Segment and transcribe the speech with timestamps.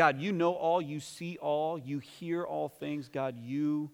[0.00, 3.10] God, you know all, you see all, you hear all things.
[3.10, 3.90] God, you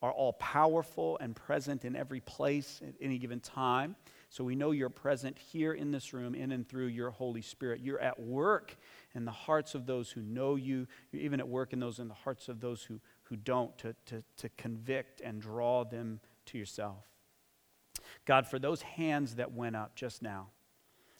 [0.00, 3.94] are all powerful and present in every place at any given time.
[4.30, 7.80] So we know you're present here in this room, in and through your Holy Spirit.
[7.82, 8.78] You're at work
[9.14, 10.86] in the hearts of those who know you.
[11.10, 13.94] You're even at work in those in the hearts of those who, who don't, to,
[14.06, 17.04] to, to convict and draw them to yourself.
[18.24, 20.48] God, for those hands that went up just now,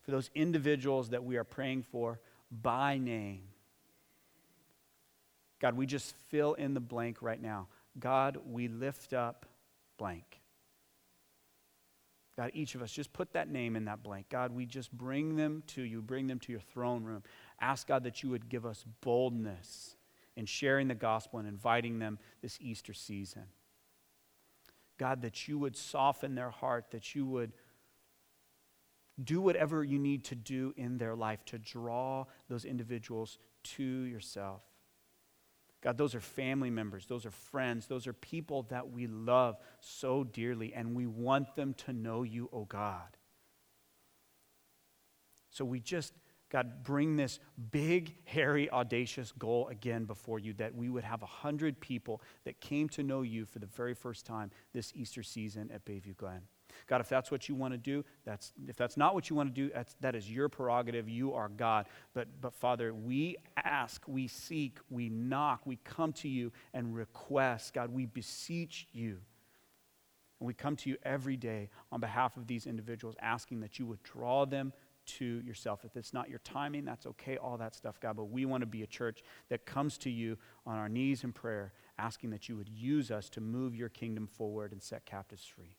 [0.02, 2.18] for those individuals that we are praying for
[2.50, 3.42] by name,
[5.62, 7.68] God, we just fill in the blank right now.
[8.00, 9.46] God, we lift up
[9.96, 10.40] blank.
[12.36, 14.26] God, each of us, just put that name in that blank.
[14.28, 17.22] God, we just bring them to you, bring them to your throne room.
[17.60, 19.94] Ask God that you would give us boldness
[20.34, 23.44] in sharing the gospel and inviting them this Easter season.
[24.98, 27.52] God, that you would soften their heart, that you would
[29.22, 34.62] do whatever you need to do in their life to draw those individuals to yourself.
[35.82, 40.22] God, those are family members, those are friends, those are people that we love so
[40.22, 43.16] dearly, and we want them to know you, oh God.
[45.50, 46.14] So we just,
[46.50, 47.40] God, bring this
[47.72, 52.60] big, hairy, audacious goal again before you that we would have a hundred people that
[52.60, 56.42] came to know you for the very first time this Easter season at Bayview Glen.
[56.86, 59.54] God, if that's what you want to do, that's, if that's not what you want
[59.54, 61.08] to do, that's, that is your prerogative.
[61.08, 61.86] You are God.
[62.14, 67.74] But, but Father, we ask, we seek, we knock, we come to you and request.
[67.74, 69.18] God, we beseech you.
[70.40, 73.86] And we come to you every day on behalf of these individuals, asking that you
[73.86, 74.72] would draw them
[75.04, 75.84] to yourself.
[75.84, 78.16] If it's not your timing, that's okay, all that stuff, God.
[78.16, 81.32] But we want to be a church that comes to you on our knees in
[81.32, 85.44] prayer, asking that you would use us to move your kingdom forward and set captives
[85.44, 85.76] free.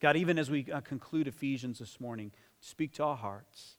[0.00, 3.76] God, even as we uh, conclude Ephesians this morning, speak to our hearts.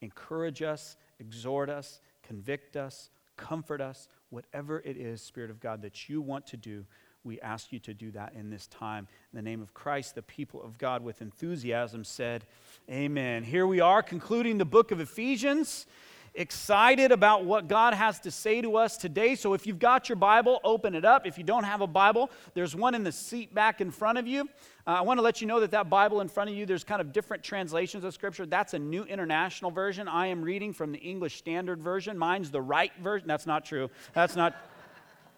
[0.00, 6.08] Encourage us, exhort us, convict us, comfort us, whatever it is, Spirit of God, that
[6.08, 6.86] you want to do.
[7.24, 9.08] We ask you to do that in this time.
[9.32, 12.46] In the name of Christ, the people of God with enthusiasm said,
[12.90, 13.42] Amen.
[13.42, 15.86] Here we are concluding the book of Ephesians
[16.34, 19.34] excited about what God has to say to us today.
[19.34, 21.26] So if you've got your Bible, open it up.
[21.26, 24.26] If you don't have a Bible, there's one in the seat back in front of
[24.26, 24.48] you.
[24.86, 26.84] Uh, I want to let you know that that Bible in front of you, there's
[26.84, 28.46] kind of different translations of Scripture.
[28.46, 30.08] That's a New International Version.
[30.08, 32.16] I am reading from the English Standard Version.
[32.16, 33.28] Mine's the right version.
[33.28, 33.90] That's not true.
[34.14, 34.56] That's not.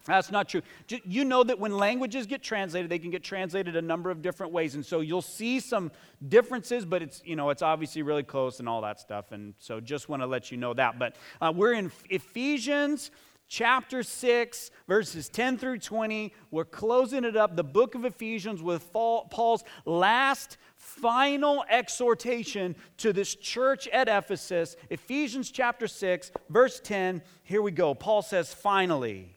[0.06, 0.62] That's not true.
[1.04, 4.52] You know that when languages get translated, they can get translated a number of different
[4.52, 4.74] ways.
[4.74, 5.90] And so you'll see some
[6.26, 9.32] differences, but it's, you know, it's obviously really close and all that stuff.
[9.32, 10.98] And so just want to let you know that.
[10.98, 13.10] But uh, we're in Ephesians
[13.46, 16.32] chapter 6, verses 10 through 20.
[16.50, 23.34] We're closing it up, the book of Ephesians, with Paul's last final exhortation to this
[23.34, 24.76] church at Ephesus.
[24.88, 27.20] Ephesians chapter 6, verse 10.
[27.42, 27.94] Here we go.
[27.94, 29.36] Paul says, finally.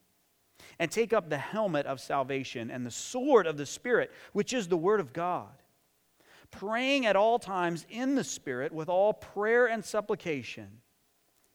[0.81, 4.67] and take up the helmet of salvation and the sword of the Spirit, which is
[4.67, 5.53] the Word of God.
[6.49, 10.81] Praying at all times in the Spirit with all prayer and supplication.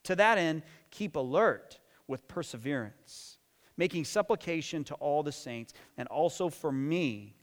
[0.04, 3.38] To that end, keep alert with perseverance,
[3.76, 7.34] making supplication to all the saints, and also for me,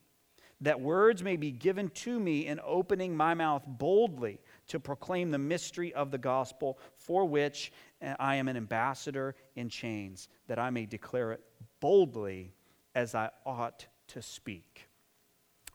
[0.62, 5.38] that words may be given to me in opening my mouth boldly to proclaim the
[5.38, 10.69] mystery of the gospel, for which eh, I am an ambassador in chains, that I
[10.69, 11.42] may declare it
[11.84, 12.54] boldly
[12.96, 14.88] as I ought to speak.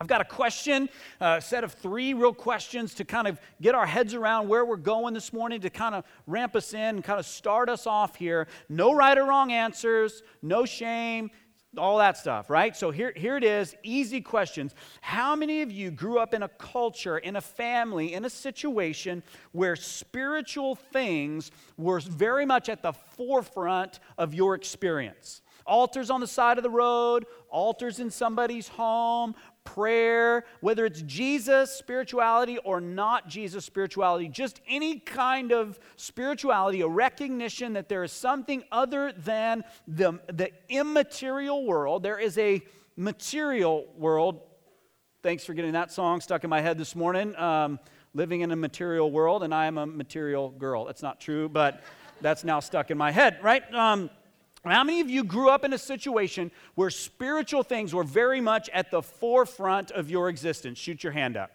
[0.01, 0.89] I've got a question,
[1.21, 4.77] a set of three real questions to kind of get our heads around where we're
[4.77, 8.47] going this morning, to kind of ramp us in kind of start us off here.
[8.69, 11.29] No right or wrong answers, no shame,
[11.77, 12.75] all that stuff, right?
[12.75, 14.73] So here, here it is easy questions.
[15.01, 19.21] How many of you grew up in a culture, in a family, in a situation
[19.51, 25.43] where spiritual things were very much at the forefront of your experience.
[25.69, 31.71] Altars on the side of the road, altars in somebody's home, prayer, whether it's Jesus
[31.71, 38.11] spirituality or not Jesus spirituality, just any kind of spirituality, a recognition that there is
[38.11, 42.01] something other than the, the immaterial world.
[42.01, 42.61] There is a
[42.95, 44.41] material world.
[45.21, 47.35] Thanks for getting that song stuck in my head this morning.
[47.35, 47.79] Um,
[48.15, 50.85] living in a material world, and I am a material girl.
[50.85, 51.83] That's not true, but
[52.21, 53.63] that's now stuck in my head, right?
[53.73, 54.09] Um,
[54.65, 58.69] how many of you grew up in a situation where spiritual things were very much
[58.69, 60.77] at the forefront of your existence?
[60.77, 61.51] Shoot your hand up.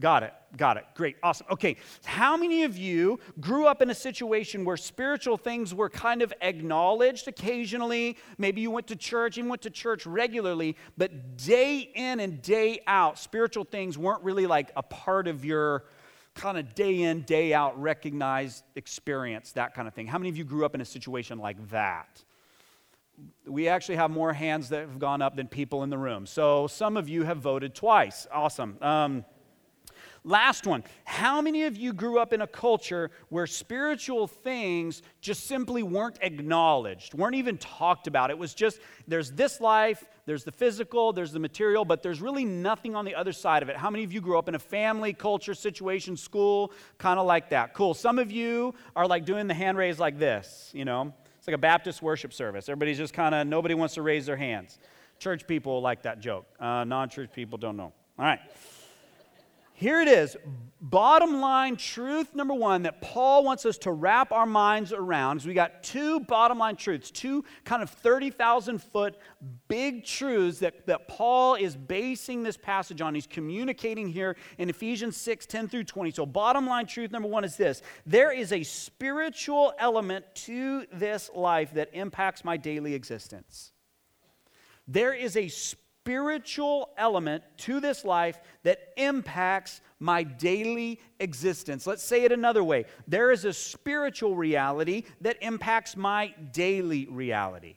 [0.00, 0.32] Got it.
[0.56, 0.86] Got it.
[0.94, 1.16] Great.
[1.22, 1.46] Awesome.
[1.50, 1.76] Okay.
[2.04, 6.32] How many of you grew up in a situation where spiritual things were kind of
[6.40, 8.16] acknowledged occasionally?
[8.38, 12.80] Maybe you went to church, you went to church regularly, but day in and day
[12.86, 15.84] out, spiritual things weren't really like a part of your
[16.34, 20.06] kind of day in, day out recognized experience, that kind of thing.
[20.06, 22.24] How many of you grew up in a situation like that?
[23.46, 26.26] We actually have more hands that have gone up than people in the room.
[26.26, 28.26] So some of you have voted twice.
[28.32, 28.78] Awesome.
[28.80, 29.24] Um,
[30.22, 30.84] Last one.
[31.04, 36.18] How many of you grew up in a culture where spiritual things just simply weren't
[36.20, 38.30] acknowledged, weren't even talked about?
[38.30, 42.44] It was just there's this life, there's the physical, there's the material, but there's really
[42.44, 43.76] nothing on the other side of it.
[43.76, 47.48] How many of you grew up in a family, culture, situation, school, kind of like
[47.50, 47.72] that?
[47.72, 47.94] Cool.
[47.94, 51.14] Some of you are like doing the hand raise like this, you know?
[51.38, 52.68] It's like a Baptist worship service.
[52.68, 54.78] Everybody's just kind of, nobody wants to raise their hands.
[55.18, 56.44] Church people like that joke.
[56.60, 57.92] Uh, non church people don't know.
[58.18, 58.40] All right.
[59.80, 60.36] Here it is.
[60.82, 65.46] Bottom line truth number one that Paul wants us to wrap our minds around is
[65.46, 69.16] we got two bottom line truths, two kind of 30,000 foot
[69.68, 73.14] big truths that, that Paul is basing this passage on.
[73.14, 76.10] He's communicating here in Ephesians 6 10 through 20.
[76.10, 81.30] So, bottom line truth number one is this there is a spiritual element to this
[81.34, 83.72] life that impacts my daily existence.
[84.86, 91.86] There is a spiritual spiritual element to this life that impacts my daily existence.
[91.86, 97.76] Let's say it another way there is a spiritual reality that impacts my daily reality.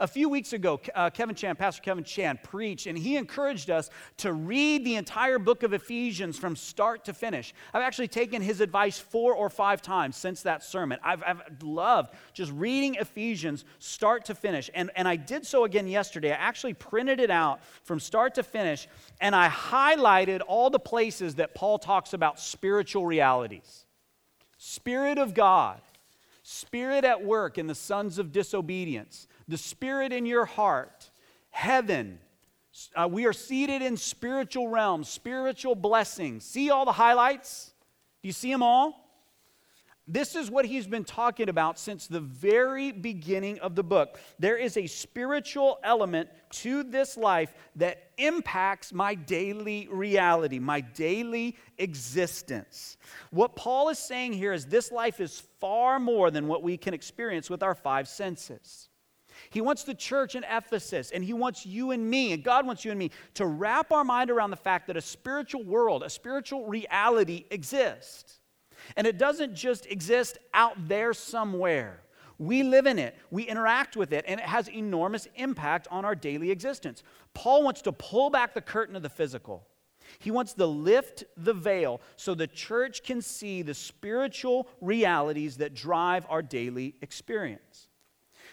[0.00, 3.90] A few weeks ago, uh, Kevin Chan, Pastor Kevin Chan, preached, and he encouraged us
[4.18, 7.52] to read the entire book of Ephesians from start to finish.
[7.74, 11.00] I've actually taken his advice four or five times since that sermon.
[11.02, 14.70] I've, I've loved just reading Ephesians start to finish.
[14.72, 16.30] And, and I did so again yesterday.
[16.30, 18.86] I actually printed it out from start to finish,
[19.20, 23.84] and I highlighted all the places that Paul talks about spiritual realities.
[24.58, 25.80] Spirit of God,
[26.50, 31.10] Spirit at work in the sons of disobedience the Spirit in your heart,
[31.50, 32.18] heaven.
[32.96, 36.46] Uh, we are seated in spiritual realms, spiritual blessings.
[36.46, 37.74] See all the highlights?
[38.22, 39.07] Do you see them all?
[40.10, 44.18] This is what he's been talking about since the very beginning of the book.
[44.38, 51.56] There is a spiritual element to this life that impacts my daily reality, my daily
[51.76, 52.96] existence.
[53.30, 56.94] What Paul is saying here is this life is far more than what we can
[56.94, 58.88] experience with our five senses.
[59.50, 62.82] He wants the church in Ephesus, and He wants you and me, and God wants
[62.82, 66.10] you and me to wrap our mind around the fact that a spiritual world, a
[66.10, 68.37] spiritual reality exists.
[68.96, 72.02] And it doesn't just exist out there somewhere.
[72.38, 76.14] We live in it, we interact with it, and it has enormous impact on our
[76.14, 77.02] daily existence.
[77.34, 79.66] Paul wants to pull back the curtain of the physical.
[80.20, 85.74] He wants to lift the veil so the church can see the spiritual realities that
[85.74, 87.87] drive our daily experience.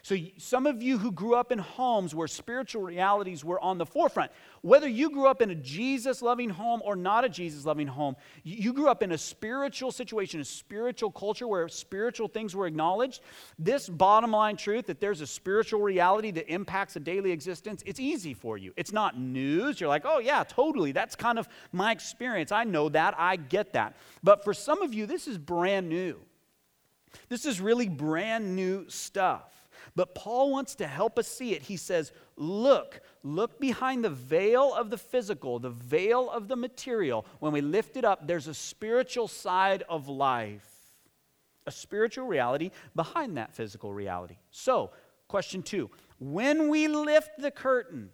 [0.05, 3.87] So, some of you who grew up in homes where spiritual realities were on the
[3.87, 4.31] forefront,
[4.61, 8.15] whether you grew up in a Jesus loving home or not a Jesus loving home,
[8.43, 13.21] you grew up in a spiritual situation, a spiritual culture where spiritual things were acknowledged.
[13.57, 17.99] This bottom line truth that there's a spiritual reality that impacts a daily existence, it's
[17.99, 18.73] easy for you.
[18.77, 19.81] It's not news.
[19.81, 20.91] You're like, oh, yeah, totally.
[20.91, 22.51] That's kind of my experience.
[22.51, 23.15] I know that.
[23.17, 23.95] I get that.
[24.21, 26.19] But for some of you, this is brand new.
[27.27, 29.54] This is really brand new stuff.
[29.95, 31.63] But Paul wants to help us see it.
[31.63, 37.25] He says, Look, look behind the veil of the physical, the veil of the material.
[37.39, 40.67] When we lift it up, there's a spiritual side of life,
[41.65, 44.35] a spiritual reality behind that physical reality.
[44.51, 44.91] So,
[45.29, 48.09] question two when we lift the curtain,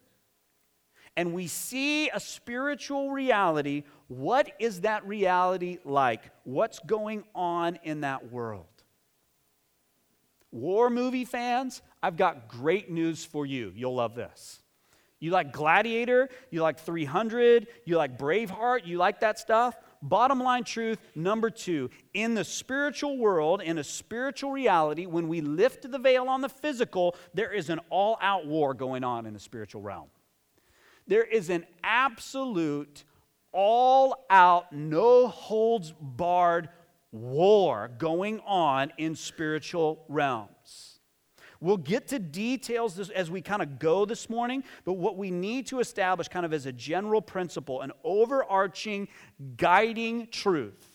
[1.18, 6.32] and we see a spiritual reality, what is that reality like?
[6.44, 8.71] What's going on in that world?
[10.52, 13.72] War movie fans, I've got great news for you.
[13.76, 14.60] You'll love this.
[15.20, 19.76] You like Gladiator, you like 300, you like Braveheart, you like that stuff?
[20.02, 25.42] bottom line truth number two in the spiritual world, in a spiritual reality, when we
[25.42, 29.34] lift the veil on the physical, there is an all out war going on in
[29.34, 30.08] the spiritual realm.
[31.08, 33.04] There is an absolute,
[33.52, 36.70] all out, no holds barred
[37.12, 41.00] war going on in spiritual realms.
[41.60, 45.68] We'll get to details as we kind of go this morning, but what we need
[45.68, 49.08] to establish, kind of as a general principle, an overarching
[49.58, 50.91] guiding truth,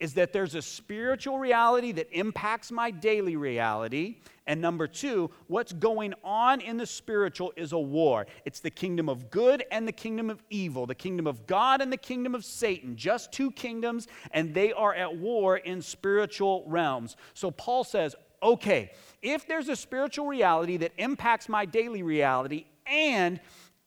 [0.00, 4.16] is that there's a spiritual reality that impacts my daily reality.
[4.46, 8.26] And number two, what's going on in the spiritual is a war.
[8.44, 11.92] It's the kingdom of good and the kingdom of evil, the kingdom of God and
[11.92, 17.16] the kingdom of Satan, just two kingdoms, and they are at war in spiritual realms.
[17.34, 18.90] So Paul says, okay,
[19.22, 23.38] if there's a spiritual reality that impacts my daily reality and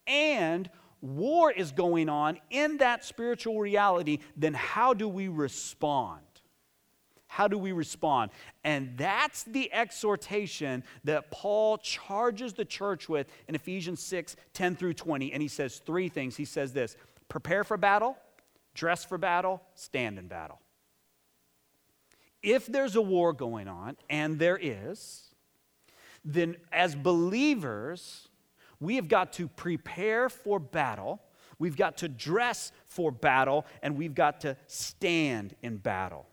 [0.05, 0.69] and
[1.03, 6.21] war is going on in that spiritual reality, then how do we respond?
[7.27, 8.31] How do we respond?
[8.63, 14.93] And that's the exhortation that Paul charges the church with in Ephesians 6 10 through
[14.93, 15.33] 20.
[15.33, 16.37] And he says three things.
[16.37, 16.95] He says this
[17.27, 18.17] prepare for battle,
[18.73, 20.59] dress for battle, stand in battle
[22.43, 25.29] if there's a war going on, and there is,
[26.25, 28.27] then as believers,
[28.83, 31.21] we have got to prepare for battle,
[31.59, 36.27] we've got to dress for battle, and we've got to stand in battle.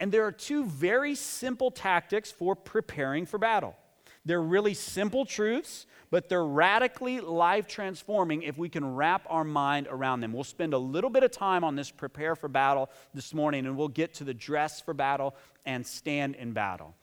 [0.00, 3.76] And there are two very simple tactics for preparing for battle.
[4.24, 9.86] They're really simple truths, but they're radically life transforming if we can wrap our mind
[9.90, 10.32] around them.
[10.32, 13.76] We'll spend a little bit of time on this prepare for battle this morning, and
[13.76, 15.34] we'll get to the dress for battle
[15.64, 16.94] and stand in battle.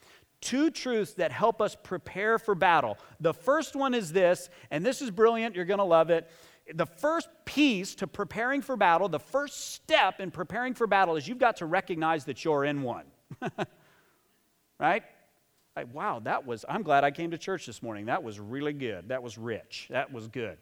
[0.46, 2.98] Two truths that help us prepare for battle.
[3.18, 6.30] The first one is this, and this is brilliant, you're gonna love it.
[6.72, 11.26] The first piece to preparing for battle, the first step in preparing for battle is
[11.26, 13.06] you've got to recognize that you're in one.
[14.78, 15.02] right?
[15.92, 18.06] Wow, that was, I'm glad I came to church this morning.
[18.06, 19.08] That was really good.
[19.08, 19.88] That was rich.
[19.90, 20.58] That was good.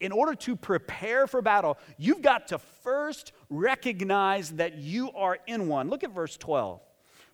[0.00, 5.68] In order to prepare for battle, you've got to first recognize that you are in
[5.68, 5.90] one.
[5.90, 6.80] Look at verse 12.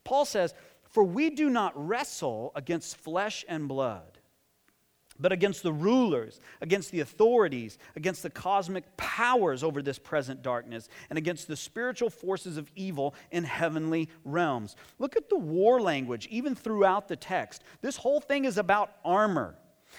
[0.08, 0.54] Paul says,
[0.88, 4.18] For we do not wrestle against flesh and blood
[5.18, 10.88] but against the rulers, against the authorities, against the cosmic powers over this present darkness,
[11.10, 14.76] and against the spiritual forces of evil in heavenly realms.
[14.98, 17.62] Look at the war language, even throughout the text.
[17.80, 19.56] This whole thing is about armor.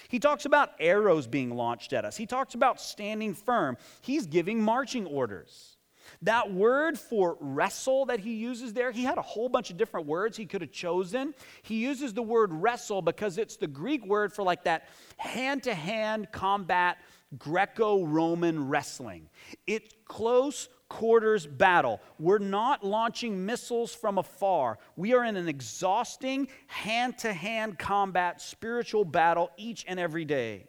[0.08, 3.76] He talks about arrows being launched at us, he talks about standing firm.
[4.00, 5.76] He's giving marching orders.
[6.22, 10.06] That word for wrestle that he uses there, he had a whole bunch of different
[10.06, 11.34] words he could have chosen.
[11.62, 15.74] He uses the word wrestle because it's the Greek word for like that hand to
[15.74, 16.98] hand combat
[17.38, 19.28] Greco Roman wrestling.
[19.66, 22.00] It's close quarters battle.
[22.18, 24.78] We're not launching missiles from afar.
[24.96, 30.66] We are in an exhausting hand to hand combat spiritual battle each and every day.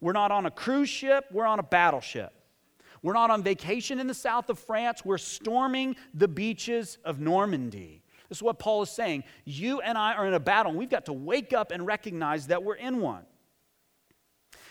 [0.00, 2.32] We're not on a cruise ship, we're on a battleship.
[3.02, 5.04] We're not on vacation in the south of France.
[5.04, 8.02] We're storming the beaches of Normandy.
[8.28, 9.24] This is what Paul is saying.
[9.44, 12.48] You and I are in a battle, and we've got to wake up and recognize
[12.48, 13.24] that we're in one.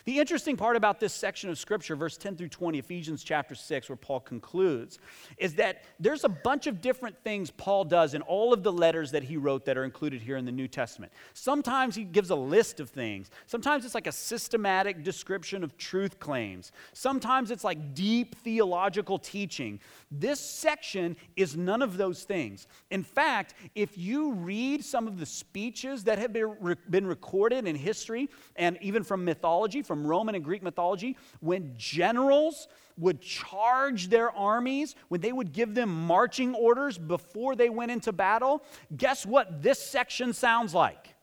[0.08, 3.90] The interesting part about this section of scripture, verse 10 through 20, Ephesians chapter 6,
[3.90, 5.00] where Paul concludes,
[5.38, 9.12] is that there's a bunch of different things Paul does in all of the letters
[9.12, 11.12] that he wrote that are included here in the New Testament.
[11.34, 16.22] Sometimes he gives a list of things, sometimes it's like a systematic description of truth
[16.22, 19.78] claims, sometimes it's like deep theological teaching.
[20.10, 22.68] This section is none of those things.
[22.92, 27.76] In fact, if you read some of the speeches that have been been recorded in
[27.76, 34.10] history and even from mythology, from from Roman and Greek mythology, when generals would charge
[34.10, 38.64] their armies, when they would give them marching orders before they went into battle,
[38.96, 41.16] guess what this section sounds like?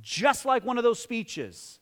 [0.00, 1.78] Just like one of those speeches.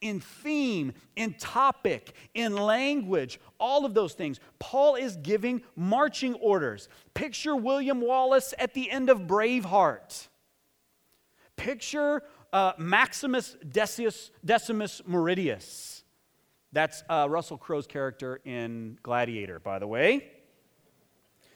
[0.00, 4.40] In theme, in topic, in language, all of those things.
[4.58, 6.88] Paul is giving marching orders.
[7.12, 10.28] Picture William Wallace at the end of Braveheart.
[11.56, 12.22] Picture
[12.52, 16.02] uh, Maximus Decius, Decimus Meridius.
[16.72, 20.32] That's uh, Russell Crowe's character in Gladiator, by the way.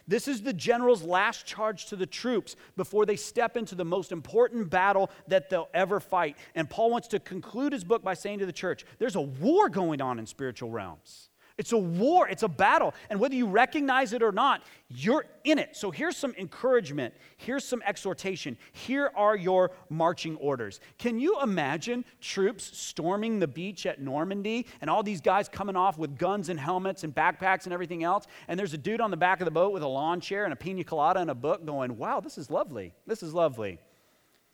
[0.09, 4.11] This is the general's last charge to the troops before they step into the most
[4.11, 6.37] important battle that they'll ever fight.
[6.55, 9.69] And Paul wants to conclude his book by saying to the church there's a war
[9.69, 11.31] going on in spiritual realms.
[11.63, 12.93] It's a war, it's a battle.
[13.09, 15.77] And whether you recognize it or not, you're in it.
[15.77, 18.59] So here's some encouragement, here's some exhortation.
[18.73, 20.81] Here are your marching orders.
[20.99, 25.99] Can you imagine troops storming the beach at Normandy and all these guys coming off
[25.99, 28.27] with guns and helmets and backpacks and everything else?
[28.49, 30.53] And there's a dude on the back of the boat with a lawn chair and
[30.53, 32.93] a pina colada and a book going, wow, this is lovely.
[33.07, 33.79] This is lovely.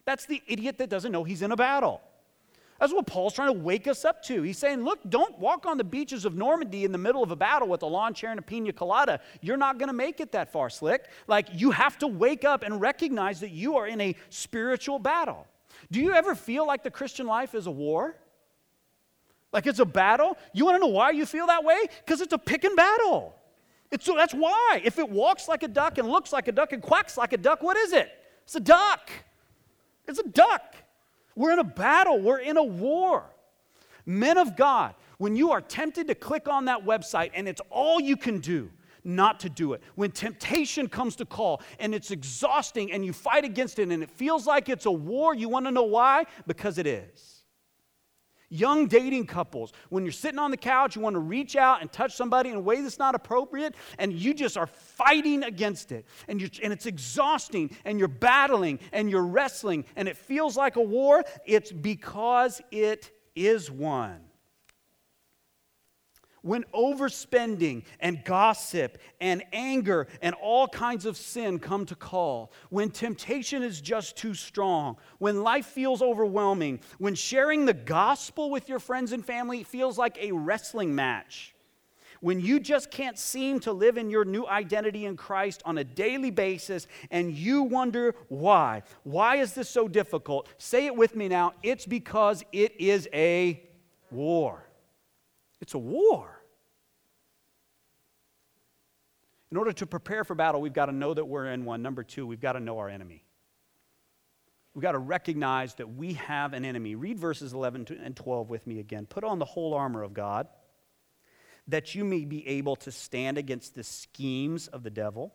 [0.04, 2.02] That's the idiot that doesn't know he's in a battle.
[2.78, 4.42] That's what Paul's trying to wake us up to.
[4.42, 7.36] He's saying, look, don't walk on the beaches of Normandy in the middle of a
[7.36, 9.20] battle with a lawn chair and a pina colada.
[9.40, 11.06] You're not going to make it that far, Slick.
[11.26, 15.46] Like, you have to wake up and recognize that you are in a spiritual battle.
[15.90, 18.14] Do you ever feel like the Christian life is a war?
[19.52, 20.36] Like it's a battle?
[20.52, 21.78] You want to know why you feel that way?
[22.04, 23.34] Because it's a pick and battle.
[23.90, 24.82] It's, so that's why.
[24.84, 27.38] If it walks like a duck and looks like a duck and quacks like a
[27.38, 28.10] duck, what is it?
[28.44, 29.10] It's a duck.
[30.06, 30.74] It's a duck.
[31.38, 33.22] We're in a battle, we're in a war.
[34.04, 38.00] Men of God, when you are tempted to click on that website and it's all
[38.00, 38.72] you can do,
[39.04, 39.82] not to do it.
[39.94, 44.10] When temptation comes to call and it's exhausting and you fight against it and it
[44.10, 46.24] feels like it's a war, you want to know why?
[46.48, 47.37] Because it is.
[48.50, 51.92] Young dating couples, when you're sitting on the couch, you want to reach out and
[51.92, 56.06] touch somebody in a way that's not appropriate, and you just are fighting against it.
[56.28, 60.76] And, you're, and it's exhausting, and you're battling, and you're wrestling, and it feels like
[60.76, 61.24] a war.
[61.44, 64.27] It's because it is one
[66.42, 72.90] when overspending and gossip and anger and all kinds of sin come to call, when
[72.90, 78.78] temptation is just too strong, when life feels overwhelming, when sharing the gospel with your
[78.78, 81.54] friends and family feels like a wrestling match,
[82.20, 85.84] when you just can't seem to live in your new identity in Christ on a
[85.84, 88.82] daily basis and you wonder why.
[89.04, 90.48] Why is this so difficult?
[90.58, 91.54] Say it with me now.
[91.62, 93.62] It's because it is a
[94.10, 94.67] war.
[95.60, 96.42] It's a war.
[99.50, 101.82] In order to prepare for battle, we've got to know that we're in one.
[101.82, 103.24] Number two, we've got to know our enemy.
[104.74, 106.94] We've got to recognize that we have an enemy.
[106.94, 109.06] Read verses 11 and 12 with me again.
[109.06, 110.48] Put on the whole armor of God,
[111.66, 115.34] that you may be able to stand against the schemes of the devil.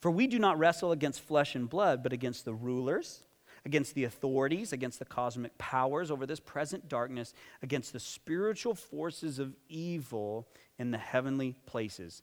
[0.00, 3.24] For we do not wrestle against flesh and blood, but against the rulers
[3.68, 9.38] against the authorities, against the cosmic powers over this present darkness, against the spiritual forces
[9.38, 12.22] of evil in the heavenly places.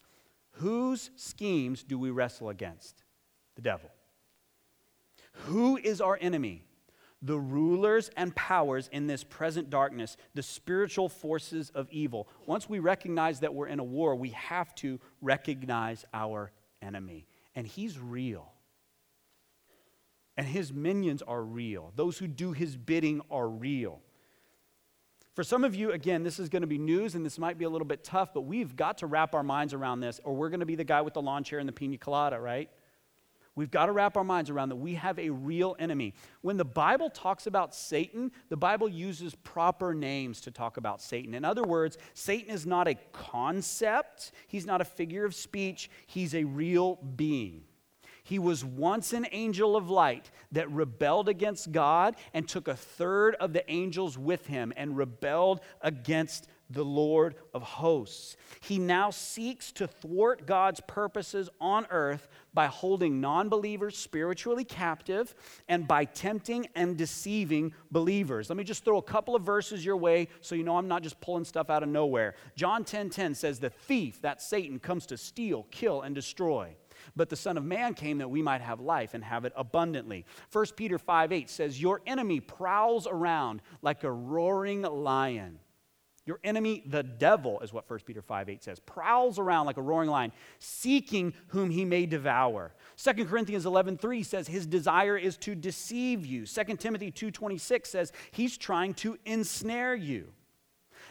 [0.53, 3.03] Whose schemes do we wrestle against?
[3.55, 3.91] The devil.
[5.45, 6.63] Who is our enemy?
[7.21, 12.27] The rulers and powers in this present darkness, the spiritual forces of evil.
[12.47, 17.27] Once we recognize that we're in a war, we have to recognize our enemy.
[17.53, 18.51] And he's real.
[20.37, 21.93] And his minions are real.
[21.95, 24.01] Those who do his bidding are real.
[25.33, 27.65] For some of you, again, this is going to be news and this might be
[27.65, 30.49] a little bit tough, but we've got to wrap our minds around this, or we're
[30.49, 32.69] going to be the guy with the lawn chair and the pina colada, right?
[33.55, 36.13] We've got to wrap our minds around that we have a real enemy.
[36.41, 41.33] When the Bible talks about Satan, the Bible uses proper names to talk about Satan.
[41.33, 46.35] In other words, Satan is not a concept, he's not a figure of speech, he's
[46.35, 47.63] a real being.
[48.25, 53.35] He was once an angel of light that rebelled against God and took a third
[53.35, 58.37] of the angels with him and rebelled against the Lord of hosts.
[58.59, 65.35] He now seeks to thwart God's purposes on earth by holding non believers spiritually captive
[65.69, 68.49] and by tempting and deceiving believers.
[68.49, 71.03] Let me just throw a couple of verses your way so you know I'm not
[71.03, 72.33] just pulling stuff out of nowhere.
[72.55, 76.75] John 10:10 10, 10 says, The thief, that Satan, comes to steal, kill, and destroy.
[77.15, 80.25] But the Son of Man came that we might have life and have it abundantly.
[80.51, 85.59] 1 Peter 5 8 says, Your enemy prowls around like a roaring lion.
[86.25, 89.81] Your enemy, the devil, is what 1 Peter 5 8 says, prowls around like a
[89.81, 92.73] roaring lion, seeking whom he may devour.
[92.97, 96.45] 2 Corinthians 11 3 says his desire is to deceive you.
[96.47, 100.29] 2 Timothy 2 26 says he's trying to ensnare you.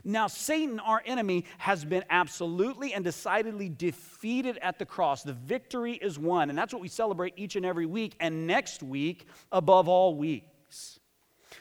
[0.05, 5.23] Now, Satan, our enemy, has been absolutely and decidedly defeated at the cross.
[5.23, 8.83] The victory is won, and that's what we celebrate each and every week, and next
[8.83, 11.01] week, above all weeks.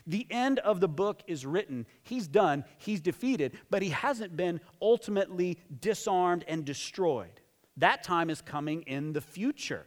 [0.05, 1.85] The end of the book is written.
[2.01, 7.39] He's done, he's defeated, but he hasn't been ultimately disarmed and destroyed.
[7.77, 9.85] That time is coming in the future.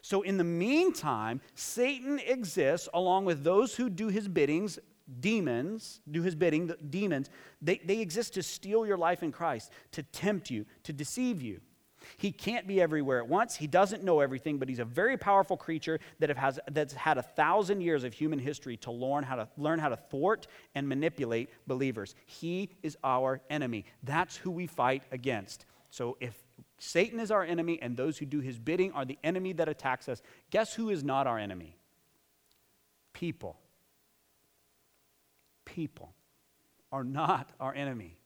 [0.00, 4.78] So, in the meantime, Satan exists along with those who do his biddings
[5.20, 7.30] demons, do his bidding, the demons,
[7.62, 11.60] they, they exist to steal your life in Christ, to tempt you, to deceive you.
[12.16, 13.56] He can't be everywhere at once.
[13.56, 17.22] He doesn't know everything, but he's a very powerful creature that has, that's had a
[17.22, 21.50] thousand years of human history to learn how to learn how to thwart and manipulate
[21.66, 22.14] believers.
[22.26, 23.84] He is our enemy.
[24.02, 25.64] That's who we fight against.
[25.90, 26.34] So if
[26.78, 30.08] Satan is our enemy and those who do his bidding are the enemy that attacks
[30.08, 31.76] us, guess who is not our enemy?
[33.12, 33.58] People.
[35.74, 36.14] People
[36.90, 38.16] are not our enemy.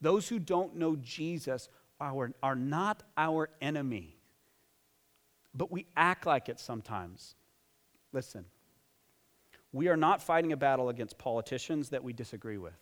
[0.00, 1.68] Those who don't know Jesus
[2.00, 4.16] are, are not our enemy.
[5.54, 7.34] But we act like it sometimes.
[8.12, 8.44] Listen,
[9.72, 12.78] we are not fighting a battle against politicians that we disagree with.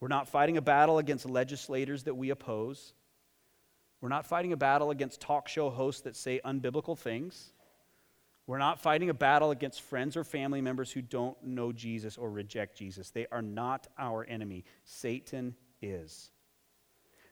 [0.00, 2.94] We're not fighting a battle against legislators that we oppose.
[4.00, 7.52] We're not fighting a battle against talk show hosts that say unbiblical things.
[8.50, 12.28] We're not fighting a battle against friends or family members who don't know Jesus or
[12.28, 13.10] reject Jesus.
[13.10, 14.64] They are not our enemy.
[14.82, 16.32] Satan is.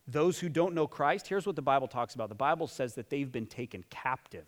[0.07, 2.29] Those who don't know Christ, here's what the Bible talks about.
[2.29, 4.47] The Bible says that they've been taken captive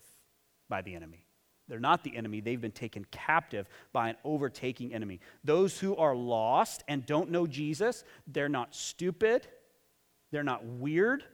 [0.69, 1.27] by the enemy.
[1.67, 5.19] They're not the enemy, they've been taken captive by an overtaking enemy.
[5.43, 9.49] Those who are lost and don't know Jesus, they're not stupid,
[10.31, 11.25] they're not weird,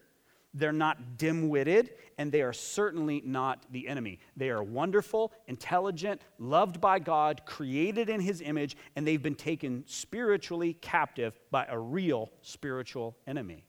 [0.54, 4.18] they're not dim witted, and they are certainly not the enemy.
[4.36, 9.84] They are wonderful, intelligent, loved by God, created in His image, and they've been taken
[9.86, 13.64] spiritually captive by a real spiritual enemy.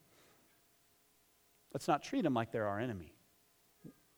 [1.73, 3.13] Let's not treat them like they're our enemy.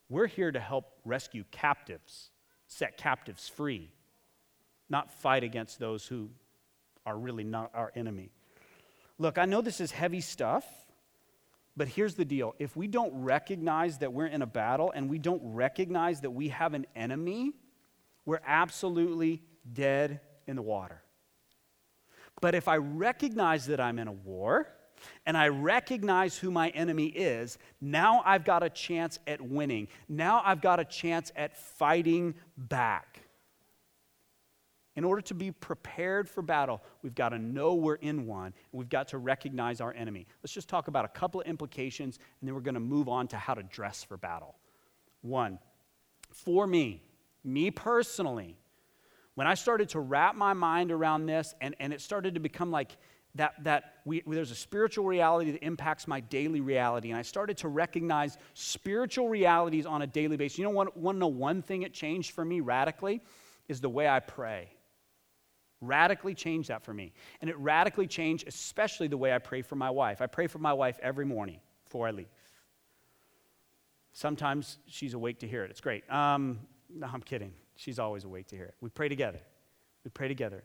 [0.08, 2.30] We're here to help rescue captives,
[2.67, 3.91] set captives free,
[4.89, 6.30] not fight against those who
[7.06, 8.32] are really not our enemy.
[9.17, 10.65] Look, I know this is heavy stuff,
[11.80, 12.56] but here's the deal.
[12.60, 16.50] If we don't recognize that we're in a battle and we don't recognize that we
[16.50, 17.54] have an enemy,
[18.26, 21.02] we're absolutely dead in the water.
[22.42, 24.68] But if I recognize that I'm in a war,
[25.26, 29.88] and I recognize who my enemy is, now I've got a chance at winning.
[30.10, 33.09] Now I've got a chance at fighting back.
[35.00, 38.54] In order to be prepared for battle, we've got to know we're in one, and
[38.74, 40.28] we've got to recognize our enemy.
[40.44, 43.30] Let's just talk about a couple of implications, and then we're going to move on
[43.30, 44.58] to how to dress for battle.
[45.22, 45.58] One,
[46.32, 47.02] for me,
[47.46, 48.58] me personally,
[49.36, 52.70] when I started to wrap my mind around this, and, and it started to become
[52.70, 52.98] like
[53.36, 57.12] that, that we, there's a spiritual reality that impacts my daily reality.
[57.12, 60.58] And I started to recognize spiritual realities on a daily basis.
[60.58, 63.22] You know, want to know one thing it changed for me radically?
[63.70, 64.72] Is the way I pray.
[65.82, 67.13] Radically changed that for me.
[67.42, 70.22] And it radically changed, especially the way I pray for my wife.
[70.22, 72.28] I pray for my wife every morning before I leave.
[74.12, 75.72] Sometimes she's awake to hear it.
[75.72, 76.10] It's great.
[76.12, 77.54] Um, no, I'm kidding.
[77.76, 78.76] She's always awake to hear it.
[78.82, 79.39] We pray together.
[80.04, 80.63] We pray together.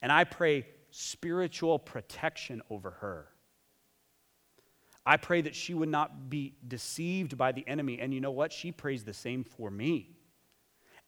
[0.00, 3.26] And I pray spiritual protection over her.
[5.04, 7.98] I pray that she would not be deceived by the enemy.
[8.00, 8.52] And you know what?
[8.52, 10.10] She prays the same for me.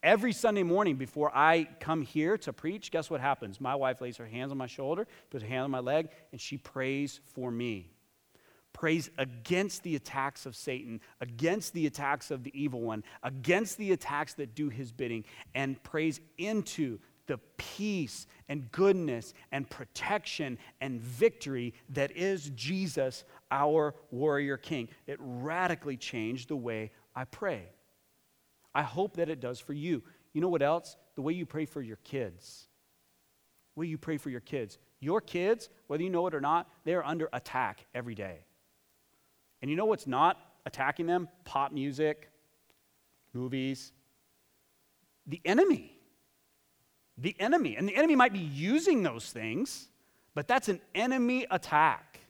[0.05, 3.59] Every Sunday morning before I come here to preach, guess what happens?
[3.59, 6.39] My wife lays her hands on my shoulder, puts her hand on my leg, and
[6.39, 7.91] she prays for me.
[8.75, 13.93] Prays against the attacks of Satan, against the attacks of the evil one, against the
[13.93, 21.01] attacks that do his bidding, and prays into the peace and goodness and protection and
[21.01, 24.91] victory that is Jesus, our warrior king.
[25.07, 27.71] It radically changed the way I pray.
[28.75, 30.03] I hope that it does for you.
[30.33, 30.97] You know what else?
[31.15, 32.67] The way you pray for your kids.
[33.75, 34.79] The way you pray for your kids.
[35.01, 38.45] Your kids, whether you know it or not, they are under attack every day.
[39.63, 41.29] And you know what's not attacking them?
[41.45, 42.31] Pop music,
[43.33, 43.93] movies,
[45.27, 45.95] the enemy
[47.19, 47.77] the enemy.
[47.77, 49.89] And the enemy might be using those things,
[50.35, 52.21] but that's an enemy attack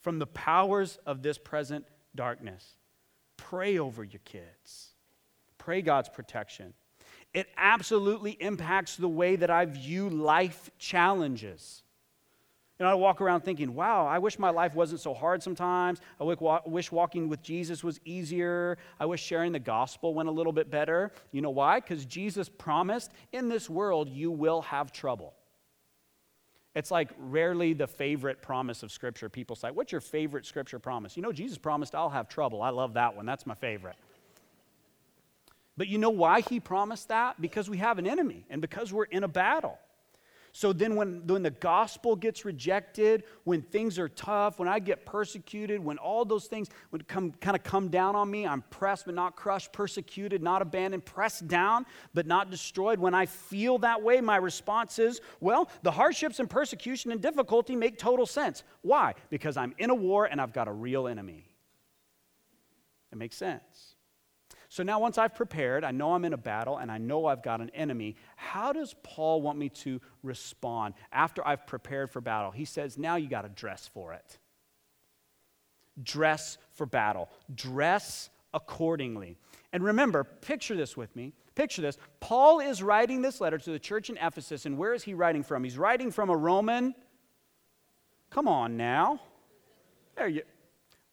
[0.00, 2.76] from the powers of this present darkness.
[3.36, 4.90] Pray over your kids,
[5.68, 6.72] pray God's protection.
[7.34, 11.82] It absolutely impacts the way that I view life challenges.
[12.78, 16.00] You know, I walk around thinking, wow, I wish my life wasn't so hard sometimes.
[16.18, 18.78] I wish walking with Jesus was easier.
[18.98, 21.12] I wish sharing the gospel went a little bit better.
[21.32, 21.80] You know why?
[21.80, 25.34] Because Jesus promised, in this world, you will have trouble.
[26.74, 29.28] It's like rarely the favorite promise of Scripture.
[29.28, 31.14] People say, What's your favorite Scripture promise?
[31.14, 32.62] You know, Jesus promised, I'll have trouble.
[32.62, 33.26] I love that one.
[33.26, 33.96] That's my favorite.
[35.78, 37.40] But you know why he promised that?
[37.40, 39.78] Because we have an enemy and because we're in a battle.
[40.50, 45.06] So then, when, when the gospel gets rejected, when things are tough, when I get
[45.06, 49.04] persecuted, when all those things would come, kind of come down on me, I'm pressed
[49.06, 52.98] but not crushed, persecuted, not abandoned, pressed down but not destroyed.
[52.98, 57.76] When I feel that way, my response is, well, the hardships and persecution and difficulty
[57.76, 58.64] make total sense.
[58.82, 59.14] Why?
[59.30, 61.46] Because I'm in a war and I've got a real enemy.
[63.12, 63.87] It makes sense.
[64.70, 67.42] So now, once I've prepared, I know I'm in a battle and I know I've
[67.42, 72.50] got an enemy, how does Paul want me to respond after I've prepared for battle?
[72.50, 74.38] He says, now you got to dress for it.
[76.02, 77.30] Dress for battle.
[77.54, 79.38] Dress accordingly.
[79.72, 81.32] And remember, picture this with me.
[81.54, 81.96] Picture this.
[82.20, 85.42] Paul is writing this letter to the church in Ephesus, and where is he writing
[85.42, 85.64] from?
[85.64, 86.94] He's writing from a Roman.
[88.30, 89.20] Come on now.
[90.14, 90.42] There you.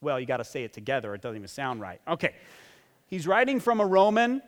[0.02, 1.16] Well, you got to say it together.
[1.16, 2.00] It doesn't even sound right.
[2.08, 2.36] Okay.
[3.08, 4.42] He's writing from a Roman.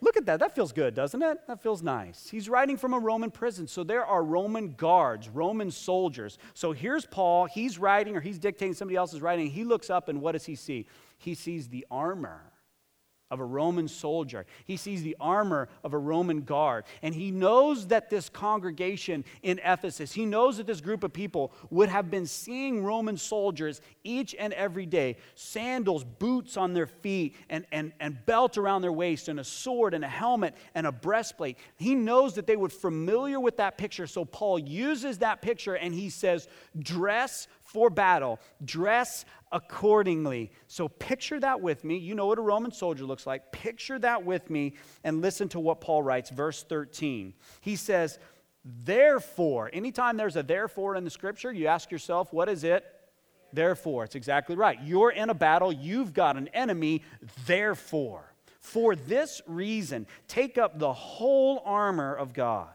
[0.00, 0.40] Look at that.
[0.40, 1.38] That feels good, doesn't it?
[1.46, 2.28] That feels nice.
[2.28, 3.66] He's writing from a Roman prison.
[3.66, 6.38] So there are Roman guards, Roman soldiers.
[6.52, 7.46] So here's Paul.
[7.46, 9.50] He's writing or he's dictating somebody else is writing.
[9.50, 10.86] He looks up and what does he see?
[11.18, 12.42] He sees the armor
[13.30, 14.46] of a Roman soldier.
[14.64, 16.84] He sees the armor of a Roman guard.
[17.02, 21.52] And he knows that this congregation in Ephesus, he knows that this group of people
[21.70, 27.34] would have been seeing Roman soldiers each and every day sandals, boots on their feet,
[27.48, 30.92] and, and, and belt around their waist, and a sword, and a helmet, and a
[30.92, 31.56] breastplate.
[31.76, 34.06] He knows that they would familiar with that picture.
[34.06, 36.46] So Paul uses that picture and he says,
[36.78, 40.50] Dress for battle, dress accordingly.
[40.66, 41.96] So picture that with me.
[41.96, 43.52] You know what a Roman soldier looks like.
[43.52, 47.32] Picture that with me and listen to what Paul writes, verse 13.
[47.62, 48.18] He says,
[48.64, 52.84] Therefore, anytime there's a therefore in the scripture, you ask yourself, what is it?
[53.52, 54.78] Therefore, it's exactly right.
[54.82, 57.02] You're in a battle, you've got an enemy,
[57.46, 58.32] therefore.
[58.60, 62.74] For this reason, take up the whole armor of God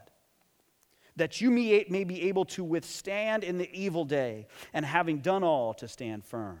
[1.16, 5.74] that you may, be able to withstand in the evil day, and having done all,
[5.74, 6.60] to stand firm.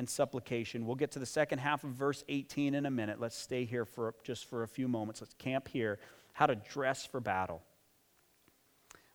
[0.00, 0.86] and supplication.
[0.86, 3.20] We'll get to the second half of verse 18 in a minute.
[3.20, 5.20] Let's stay here for just for a few moments.
[5.20, 5.98] Let's camp here.
[6.32, 7.60] How to dress for battle.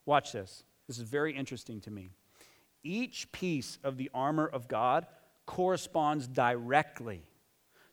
[0.05, 0.63] Watch this.
[0.87, 2.11] This is very interesting to me.
[2.83, 5.07] Each piece of the armor of God
[5.47, 7.23] corresponds directly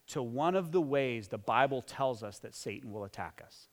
[0.08, 3.68] to one of the ways the Bible tells us that Satan will attack us.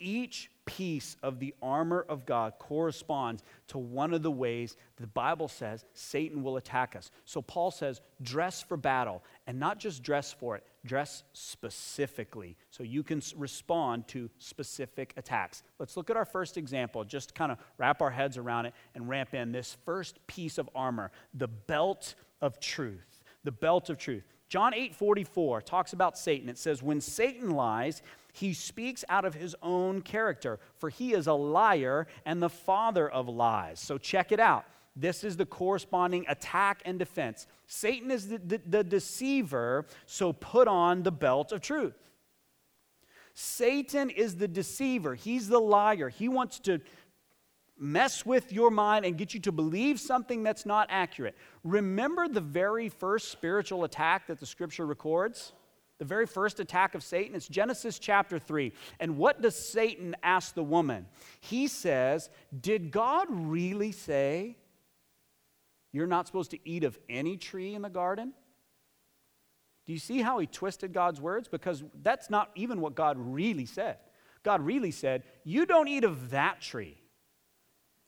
[0.00, 5.48] Each piece of the armor of God corresponds to one of the ways the Bible
[5.48, 7.10] says Satan will attack us.
[7.24, 12.82] So Paul says, dress for battle, and not just dress for it, dress specifically so
[12.82, 15.62] you can respond to specific attacks.
[15.78, 19.08] Let's look at our first example, just kind of wrap our heads around it and
[19.08, 23.22] ramp in this first piece of armor, the belt of truth.
[23.44, 24.24] The belt of truth.
[24.48, 26.48] John 8 44 talks about Satan.
[26.48, 28.02] It says, When Satan lies,
[28.36, 33.08] he speaks out of his own character, for he is a liar and the father
[33.08, 33.80] of lies.
[33.80, 34.66] So check it out.
[34.94, 37.46] This is the corresponding attack and defense.
[37.66, 41.94] Satan is the, the, the deceiver, so put on the belt of truth.
[43.32, 46.10] Satan is the deceiver, he's the liar.
[46.10, 46.80] He wants to
[47.78, 51.36] mess with your mind and get you to believe something that's not accurate.
[51.64, 55.52] Remember the very first spiritual attack that the scripture records?
[55.98, 57.34] The very first attack of Satan.
[57.34, 58.72] It's Genesis chapter 3.
[59.00, 61.06] And what does Satan ask the woman?
[61.40, 62.28] He says,
[62.58, 64.58] Did God really say
[65.92, 68.34] you're not supposed to eat of any tree in the garden?
[69.86, 71.48] Do you see how he twisted God's words?
[71.48, 73.96] Because that's not even what God really said.
[74.42, 77.00] God really said, You don't eat of that tree.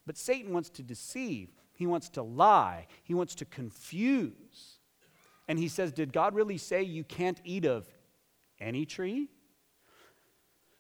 [0.05, 4.78] But Satan wants to deceive, he wants to lie, he wants to confuse
[5.49, 7.89] and he says, Did God really say you can't eat of
[8.61, 9.29] any tree?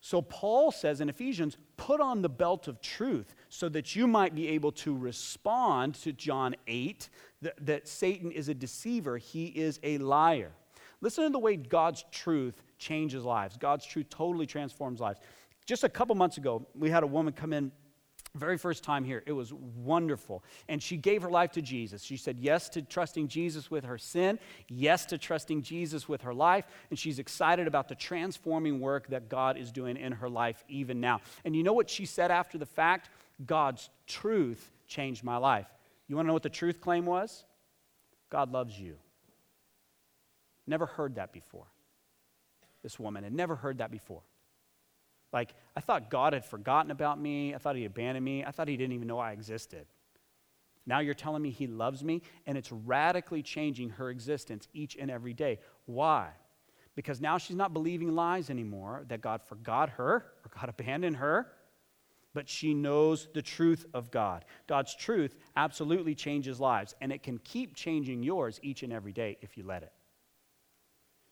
[0.00, 4.34] So Paul says in Ephesians, put on the belt of truth so that you might
[4.34, 7.08] be able to respond to John 8
[7.42, 10.52] that, that Satan is a deceiver, he is a liar.
[11.00, 13.56] Listen to the way God's truth changes lives.
[13.56, 15.20] God's truth totally transforms lives.
[15.66, 17.72] Just a couple months ago, we had a woman come in
[18.38, 19.22] very first time here.
[19.26, 20.42] It was wonderful.
[20.68, 22.02] And she gave her life to Jesus.
[22.02, 26.34] She said yes to trusting Jesus with her sin, yes to trusting Jesus with her
[26.34, 30.64] life, and she's excited about the transforming work that God is doing in her life
[30.68, 31.20] even now.
[31.44, 33.10] And you know what she said after the fact?
[33.44, 35.66] God's truth changed my life.
[36.08, 37.44] You want to know what the truth claim was?
[38.30, 38.96] God loves you.
[40.66, 41.66] Never heard that before.
[42.82, 44.22] This woman had never heard that before.
[45.32, 47.54] Like, I thought God had forgotten about me.
[47.54, 48.44] I thought he abandoned me.
[48.44, 49.86] I thought he didn't even know I existed.
[50.86, 55.10] Now you're telling me he loves me, and it's radically changing her existence each and
[55.10, 55.58] every day.
[55.84, 56.30] Why?
[56.94, 60.14] Because now she's not believing lies anymore that God forgot her
[60.44, 61.52] or God abandoned her,
[62.32, 64.46] but she knows the truth of God.
[64.66, 69.36] God's truth absolutely changes lives, and it can keep changing yours each and every day
[69.42, 69.92] if you let it.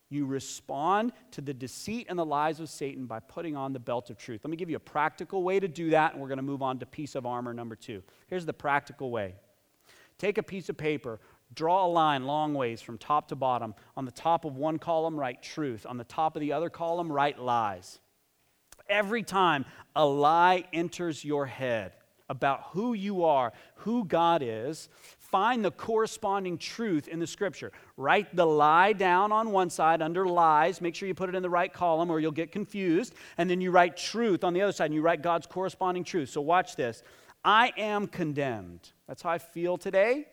[0.08, 4.08] You respond to the deceit and the lies of Satan by putting on the belt
[4.08, 4.42] of truth.
[4.44, 6.62] Let me give you a practical way to do that, and we're going to move
[6.62, 8.02] on to piece of armor number two.
[8.28, 9.34] Here's the practical way
[10.18, 11.20] take a piece of paper,
[11.54, 13.74] draw a line long ways from top to bottom.
[13.96, 15.84] On the top of one column, write truth.
[15.88, 17.98] On the top of the other column, write lies.
[18.88, 19.64] Every time
[19.96, 21.92] a lie enters your head
[22.28, 24.88] about who you are, who God is,
[25.36, 27.70] find the corresponding truth in the scripture.
[27.98, 30.80] Write the lie down on one side under lies.
[30.80, 33.12] Make sure you put it in the right column or you'll get confused.
[33.36, 36.30] And then you write truth on the other side and you write God's corresponding truth.
[36.30, 37.02] So watch this.
[37.44, 38.88] I am condemned.
[39.06, 40.26] That's how I feel today.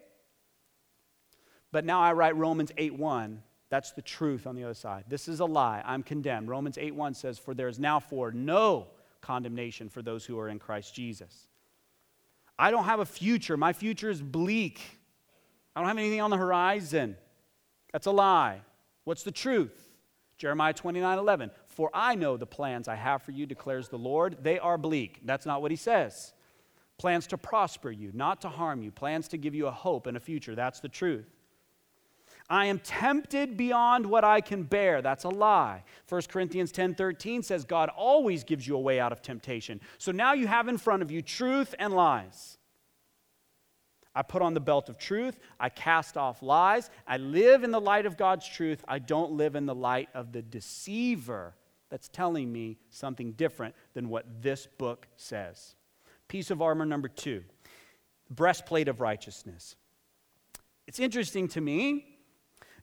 [1.74, 3.44] But now I write Romans 8 1.
[3.70, 5.04] That's the truth on the other side.
[5.10, 5.84] This is a lie.
[5.86, 6.48] I'm condemned.
[6.48, 8.88] Romans 8 1 says, For there is now for no
[9.20, 11.50] condemnation for those who are in Christ Jesus.
[12.58, 13.58] I don't have a future.
[13.58, 14.80] My future is bleak.
[15.76, 17.18] I don't have anything on the horizon.
[17.92, 18.62] That's a lie.
[19.04, 19.90] What's the truth?
[20.38, 21.52] Jeremiah 29 11.
[21.68, 24.38] For I know the plans I have for you, declares the Lord.
[24.42, 25.22] They are bleak.
[25.26, 26.34] That's not what he says.
[26.98, 30.16] Plans to prosper you, not to harm you, plans to give you a hope and
[30.16, 30.56] a future.
[30.56, 31.26] That's the truth.
[32.50, 35.02] I am tempted beyond what I can bear.
[35.02, 35.84] That's a lie.
[36.10, 39.80] 1 Corinthians 10:13 says God always gives you a way out of temptation.
[39.98, 42.58] So now you have in front of you truth and lies.
[44.16, 45.40] I put on the belt of truth.
[45.60, 46.90] I cast off lies.
[47.08, 48.84] I live in the light of God's truth.
[48.88, 51.56] I don't live in the light of the deceiver
[51.90, 55.76] that's telling me something different than what this book says.
[56.28, 57.44] Piece of armor number two
[58.30, 59.76] breastplate of righteousness.
[60.88, 62.13] It's interesting to me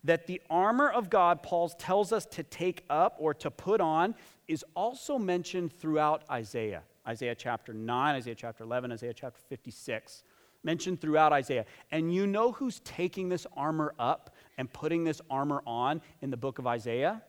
[0.05, 4.15] that the armor of God, Paul tells us to take up or to put on,
[4.49, 6.83] is also mentioned throughout Isaiah.
[7.07, 10.23] Isaiah chapter 9, Isaiah chapter 11, Isaiah chapter 56.
[10.63, 11.65] Mentioned throughout Isaiah.
[11.91, 16.37] And you know who's taking this armor up and putting this armor on in the
[16.37, 17.23] book of Isaiah?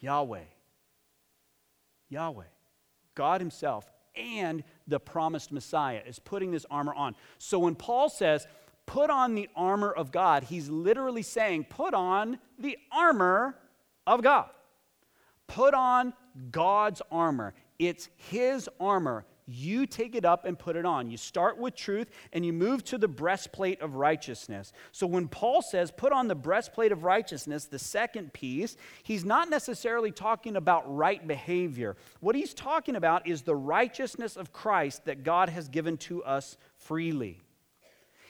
[0.00, 0.44] Yahweh.
[2.10, 2.44] Yahweh.
[3.14, 7.14] God Himself and the promised Messiah is putting this armor on.
[7.38, 8.46] So when Paul says,
[8.86, 13.56] put on the armor of God, he's literally saying, put on the armor
[14.06, 14.48] of God.
[15.46, 16.14] Put on
[16.50, 17.54] God's armor.
[17.78, 19.26] It's his armor.
[19.46, 21.10] You take it up and put it on.
[21.10, 24.72] You start with truth and you move to the breastplate of righteousness.
[24.92, 29.50] So when Paul says, put on the breastplate of righteousness, the second piece, he's not
[29.50, 31.96] necessarily talking about right behavior.
[32.20, 36.56] What he's talking about is the righteousness of Christ that God has given to us
[36.76, 37.40] freely.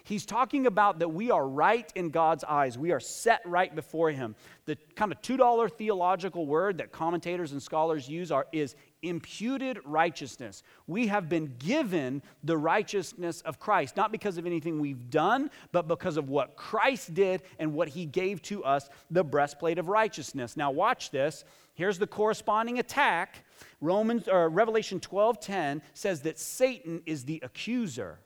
[0.05, 2.77] He's talking about that we are right in God's eyes.
[2.77, 4.35] We are set right before Him.
[4.65, 10.63] The kind of $2 theological word that commentators and scholars use are, is imputed righteousness.
[10.87, 15.89] We have been given the righteousness of Christ, not because of anything we've done, but
[15.89, 20.57] because of what Christ did and what He gave to us, the breastplate of righteousness.
[20.57, 21.45] Now, watch this.
[21.75, 23.45] Here's the corresponding attack.
[23.81, 28.19] Romans or Revelation 12:10 says that Satan is the accuser.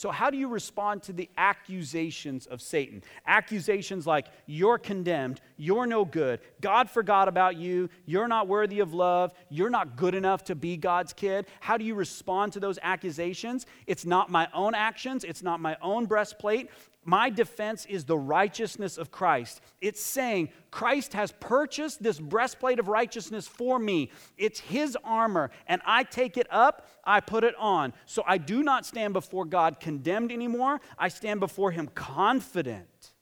[0.00, 3.04] So, how do you respond to the accusations of Satan?
[3.26, 8.94] Accusations like, you're condemned, you're no good, God forgot about you, you're not worthy of
[8.94, 11.44] love, you're not good enough to be God's kid.
[11.60, 13.66] How do you respond to those accusations?
[13.86, 16.70] It's not my own actions, it's not my own breastplate,
[17.04, 19.62] my defense is the righteousness of Christ.
[19.80, 24.10] It's saying, Christ has purchased this breastplate of righteousness for me.
[24.36, 27.94] It's his armor, and I take it up, I put it on.
[28.04, 30.80] So I do not stand before God condemned anymore.
[30.98, 33.12] I stand before him confident,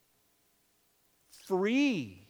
[1.46, 2.26] free,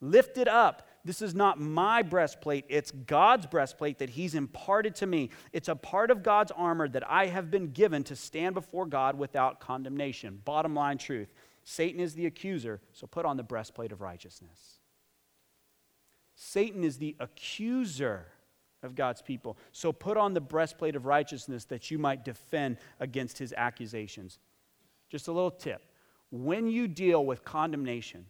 [0.00, 5.30] lifted up, this is not my breastplate, it's God's breastplate that He's imparted to me.
[5.52, 9.18] It's a part of God's armor that I have been given to stand before God
[9.18, 10.40] without condemnation.
[10.44, 11.32] Bottom line truth
[11.64, 14.78] Satan is the accuser, so put on the breastplate of righteousness.
[16.36, 18.26] Satan is the accuser
[18.82, 23.38] of God's people, so put on the breastplate of righteousness that you might defend against
[23.38, 24.38] his accusations.
[25.08, 25.82] Just a little tip
[26.30, 28.26] when you deal with condemnation,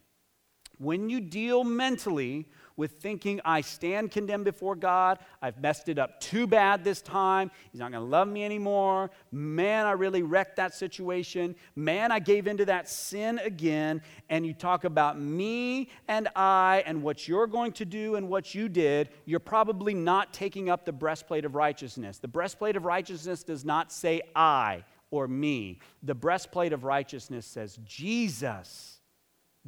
[0.77, 6.21] when you deal mentally with thinking, I stand condemned before God, I've messed it up
[6.21, 10.55] too bad this time, He's not going to love me anymore, man, I really wrecked
[10.57, 16.29] that situation, man, I gave into that sin again, and you talk about me and
[16.35, 20.69] I and what you're going to do and what you did, you're probably not taking
[20.69, 22.19] up the breastplate of righteousness.
[22.19, 25.79] The breastplate of righteousness does not say I or me.
[26.03, 28.99] The breastplate of righteousness says, Jesus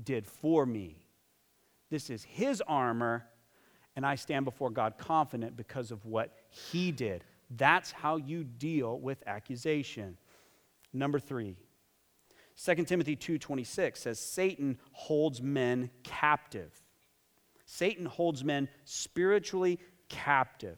[0.01, 1.08] did for me.
[1.89, 3.25] This is his armor,
[3.95, 7.23] and I stand before God confident because of what he did.
[7.49, 10.17] That's how you deal with accusation.
[10.93, 11.57] Number three,
[12.55, 16.83] 2 Timothy 2:26 says Satan holds men captive.
[17.65, 19.79] Satan holds men spiritually
[20.09, 20.77] captive.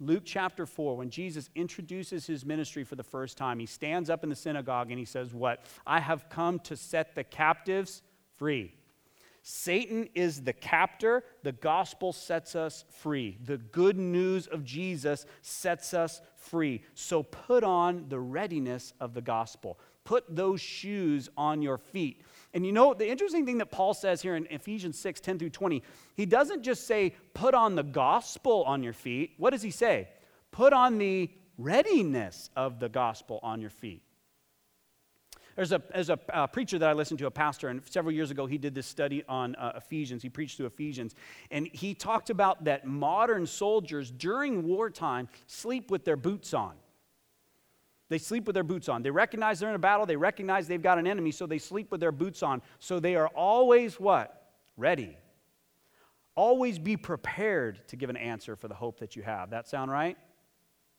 [0.00, 4.24] Luke chapter 4, when Jesus introduces his ministry for the first time, he stands up
[4.24, 5.64] in the synagogue and he says, What?
[5.86, 8.02] I have come to set the captives
[8.42, 8.74] free.
[9.44, 13.38] Satan is the captor, the gospel sets us free.
[13.44, 16.82] The good news of Jesus sets us free.
[16.94, 19.78] So put on the readiness of the gospel.
[20.02, 22.22] Put those shoes on your feet.
[22.52, 25.50] And you know, the interesting thing that Paul says here in Ephesians 6 10 through
[25.50, 25.84] 20,
[26.16, 29.34] he doesn't just say, put on the gospel on your feet.
[29.38, 30.08] What does he say?
[30.50, 34.02] Put on the readiness of the gospel on your feet.
[35.56, 38.30] There's a, there's a uh, preacher that I listened to, a pastor, and several years
[38.30, 40.22] ago he did this study on uh, Ephesians.
[40.22, 41.14] He preached through Ephesians.
[41.50, 46.74] And he talked about that modern soldiers during wartime sleep with their boots on.
[48.08, 49.02] They sleep with their boots on.
[49.02, 51.90] They recognize they're in a battle, they recognize they've got an enemy, so they sleep
[51.90, 52.60] with their boots on.
[52.78, 54.50] So they are always what?
[54.76, 55.16] Ready.
[56.34, 59.50] Always be prepared to give an answer for the hope that you have.
[59.50, 60.16] That sound right?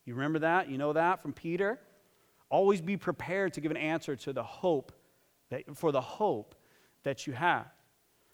[0.05, 0.69] You remember that?
[0.69, 1.79] You know that from Peter?
[2.53, 4.91] Always be prepared to give an answer to the hope
[5.49, 6.53] that, for the hope
[7.01, 7.65] that you have.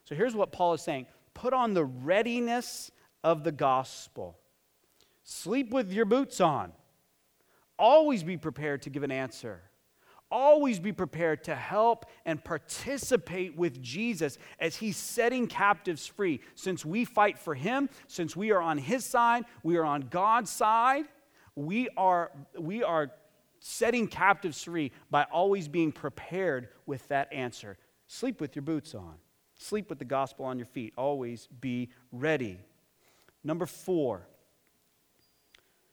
[0.04, 2.92] So here's what Paul is saying put on the readiness
[3.24, 4.38] of the gospel.
[5.24, 6.74] Sleep with your boots on.
[7.78, 9.62] Always be prepared to give an answer.
[10.30, 16.42] Always be prepared to help and participate with Jesus as he's setting captives free.
[16.56, 20.52] Since we fight for him, since we are on his side, we are on God's
[20.52, 21.06] side,
[21.56, 23.12] we are, we are
[23.60, 27.78] setting captives free by always being prepared with that answer.
[28.07, 29.16] Sleep with your boots on,
[29.55, 30.93] sleep with the gospel on your feet.
[30.97, 32.60] Always be ready.
[33.43, 34.28] Number four,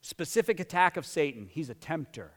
[0.01, 1.49] specific attack of Satan.
[1.51, 2.33] He's a tempter.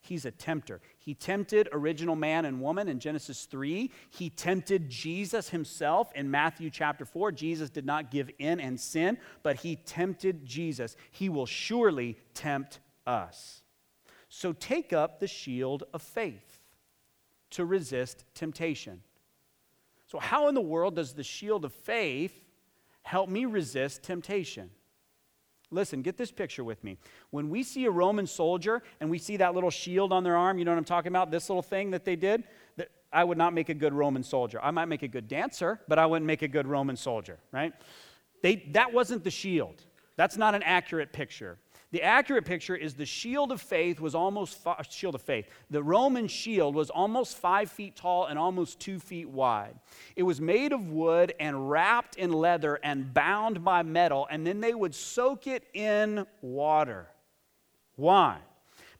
[0.00, 0.80] He's a tempter.
[0.98, 3.90] He tempted original man and woman in Genesis 3.
[4.10, 7.32] He tempted Jesus himself in Matthew chapter 4.
[7.32, 10.96] Jesus did not give in and sin, but he tempted Jesus.
[11.10, 13.62] He will surely tempt us.
[14.28, 16.60] So take up the shield of faith
[17.50, 19.02] to resist temptation.
[20.06, 22.44] So, how in the world does the shield of faith
[23.02, 24.70] help me resist temptation?
[25.70, 26.96] Listen, get this picture with me.
[27.30, 30.58] When we see a Roman soldier and we see that little shield on their arm,
[30.58, 31.30] you know what I'm talking about?
[31.30, 32.44] This little thing that they did?
[32.76, 34.58] That I would not make a good Roman soldier.
[34.62, 37.74] I might make a good dancer, but I wouldn't make a good Roman soldier, right?
[38.42, 39.84] They, that wasn't the shield.
[40.16, 41.58] That's not an accurate picture.
[41.90, 44.60] The accurate picture is the shield of faith was almost,
[44.90, 45.46] shield of faith.
[45.70, 49.74] The Roman shield was almost five feet tall and almost two feet wide.
[50.14, 54.60] It was made of wood and wrapped in leather and bound by metal, and then
[54.60, 57.08] they would soak it in water.
[57.96, 58.38] Why?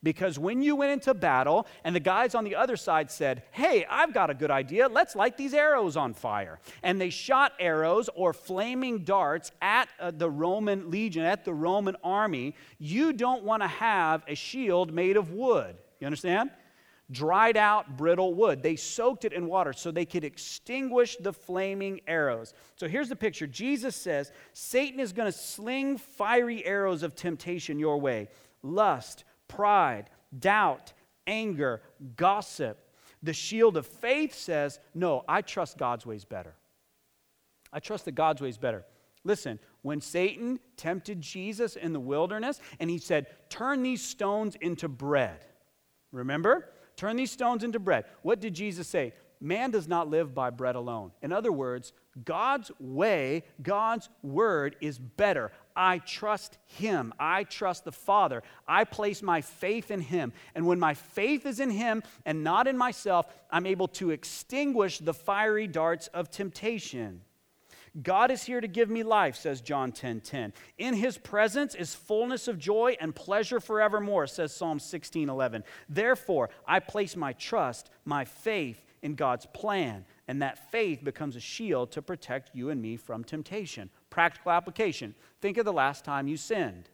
[0.02, 3.84] Because when you went into battle and the guys on the other side said, Hey,
[3.90, 6.60] I've got a good idea, let's light these arrows on fire.
[6.82, 11.96] And they shot arrows or flaming darts at uh, the Roman legion, at the Roman
[12.04, 15.76] army, you don't want to have a shield made of wood.
[16.00, 16.50] You understand?
[17.10, 18.62] Dried out, brittle wood.
[18.62, 22.52] They soaked it in water so they could extinguish the flaming arrows.
[22.76, 27.78] So here's the picture Jesus says Satan is going to sling fiery arrows of temptation
[27.78, 28.28] your way
[28.62, 30.92] lust, pride, doubt,
[31.26, 31.82] anger,
[32.16, 32.78] gossip.
[33.22, 36.54] The shield of faith says, No, I trust God's ways better.
[37.72, 38.84] I trust that God's ways better.
[39.24, 44.88] Listen, when Satan tempted Jesus in the wilderness and he said, Turn these stones into
[44.88, 45.44] bread.
[46.12, 46.70] Remember?
[46.96, 48.04] Turn these stones into bread.
[48.22, 49.12] What did Jesus say?
[49.40, 51.12] Man does not live by bread alone.
[51.22, 51.92] In other words,
[52.24, 55.52] God's way, God's word is better.
[55.78, 57.14] I trust Him.
[57.20, 58.42] I trust the Father.
[58.66, 60.32] I place my faith in Him.
[60.56, 64.98] And when my faith is in Him and not in myself, I'm able to extinguish
[64.98, 67.20] the fiery darts of temptation.
[68.02, 70.52] God is here to give me life, says John 10 10.
[70.78, 75.62] In his presence is fullness of joy and pleasure forevermore, says Psalm 16 11.
[75.88, 81.40] Therefore, I place my trust, my faith in God's plan, and that faith becomes a
[81.40, 83.90] shield to protect you and me from temptation.
[84.18, 85.14] Practical application.
[85.40, 86.90] Think of the last time you sinned.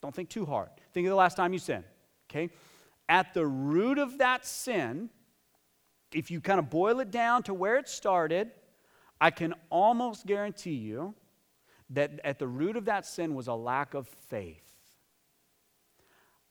[0.00, 0.70] Don't think too hard.
[0.94, 1.84] Think of the last time you sinned.
[2.30, 2.48] Okay?
[3.10, 5.10] At the root of that sin,
[6.14, 8.52] if you kind of boil it down to where it started,
[9.20, 11.14] I can almost guarantee you
[11.90, 14.64] that at the root of that sin was a lack of faith.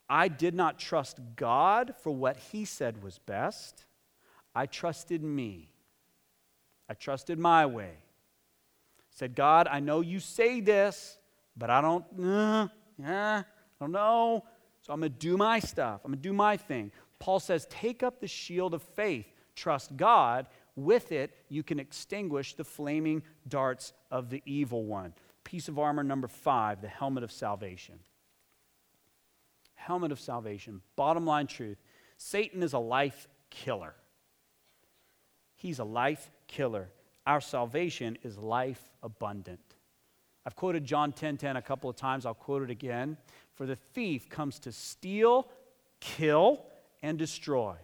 [0.08, 3.86] I did not trust God for what He said was best.
[4.54, 5.72] I trusted me.
[6.88, 8.04] I trusted my way.
[9.14, 11.18] Said, God, I know you say this,
[11.55, 13.45] but I don't, uh, yeah, I
[13.80, 14.43] don't know.
[14.82, 16.01] So I'm going to do my stuff.
[16.03, 16.91] I'm going to do my thing.
[17.20, 19.28] Paul says, take up the shield of faith.
[19.55, 20.47] Trust God.
[20.76, 25.14] With it, you can extinguish the flaming darts of the evil one.
[25.43, 27.99] Piece of armor number five, the helmet of salvation
[29.84, 30.82] helmet of salvation.
[30.95, 31.78] Bottom line truth
[32.18, 33.93] Satan is a life killer.
[35.55, 36.89] He's a life killer.
[37.26, 39.60] Our salvation is life abundant.
[40.46, 42.26] I've quoted John 10:10 10, 10 a couple of times.
[42.26, 43.18] I'll quote it again.
[43.54, 45.48] For the thief comes to steal,
[46.00, 46.66] kill,
[47.02, 47.76] and destroy.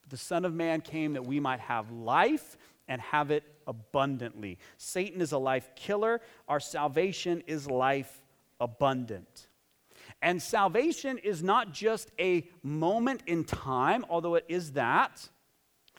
[0.00, 2.56] But the Son of Man came that we might have life
[2.88, 4.58] and have it abundantly.
[4.78, 6.20] Satan is a life killer.
[6.48, 8.22] Our salvation is life
[8.60, 9.48] abundant.
[10.22, 15.28] And salvation is not just a moment in time, although it is that.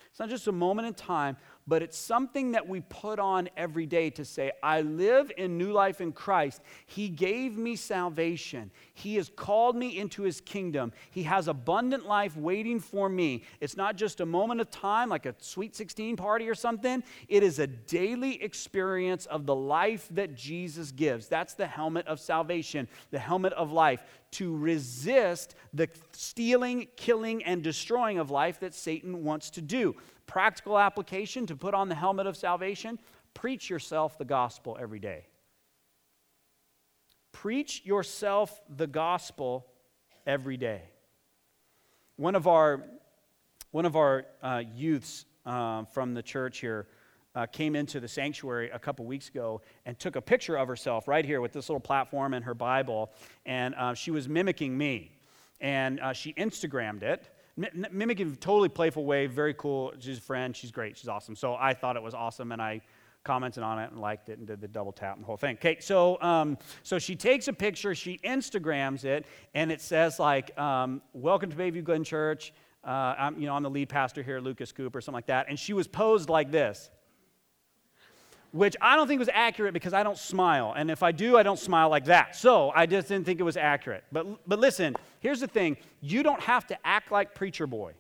[0.10, 1.38] It's not just a moment in time,
[1.68, 5.74] but it's something that we put on every day to say, I live in new
[5.74, 6.62] life in Christ.
[6.86, 8.72] He gave me salvation.
[8.94, 10.94] He has called me into his kingdom.
[11.12, 13.44] He has abundant life waiting for me.
[13.60, 17.04] It's not just a moment of time, like a sweet 16 party or something.
[17.28, 21.28] It is a daily experience of the life that Jesus gives.
[21.28, 27.62] That's the helmet of salvation, the helmet of life, to resist the stealing, killing, and
[27.64, 29.96] destroying of life that Satan wants to do.
[30.28, 33.00] Practical application to put on the helmet of salvation
[33.34, 35.26] preach yourself the gospel every day.
[37.32, 39.68] Preach yourself the gospel
[40.26, 40.82] every day.
[42.16, 42.84] One of our,
[43.70, 46.88] one of our uh, youths uh, from the church here
[47.36, 51.08] uh, came into the sanctuary a couple weeks ago and took a picture of herself
[51.08, 53.12] right here with this little platform and her Bible,
[53.46, 55.12] and uh, she was mimicking me.
[55.62, 59.94] And uh, she Instagrammed it mimicking totally playful way, very cool.
[60.00, 60.56] She's a friend.
[60.56, 60.98] She's great.
[60.98, 61.36] She's awesome.
[61.36, 62.82] So I thought it was awesome, and I
[63.24, 65.56] commented on it and liked it and did the double tap and the whole thing.
[65.58, 70.58] Okay, so um, so she takes a picture, she Instagrams it, and it says like,
[70.58, 72.54] um, "Welcome to Bayview Glen Church."
[72.84, 75.48] Uh, I'm, you know, I'm the lead pastor here, Lucas Cooper, something like that.
[75.50, 76.90] And she was posed like this
[78.52, 80.74] which I don't think was accurate because I don't smile.
[80.76, 82.36] And if I do, I don't smile like that.
[82.36, 84.04] So I just didn't think it was accurate.
[84.12, 87.94] But, but listen, here's the thing you don't have to act like preacher boy.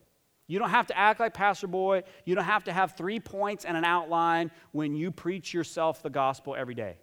[0.48, 2.04] You don't have to act like pastor boy.
[2.26, 6.10] You don't have to have three points and an outline when you preach yourself the
[6.10, 6.98] gospel every day.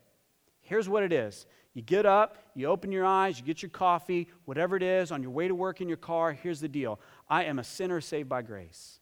[0.63, 4.29] Here's what it is you get up, you open your eyes, you get your coffee,
[4.45, 6.33] whatever it is, on your way to work in your car.
[6.33, 9.01] Here's the deal I am a sinner saved by grace.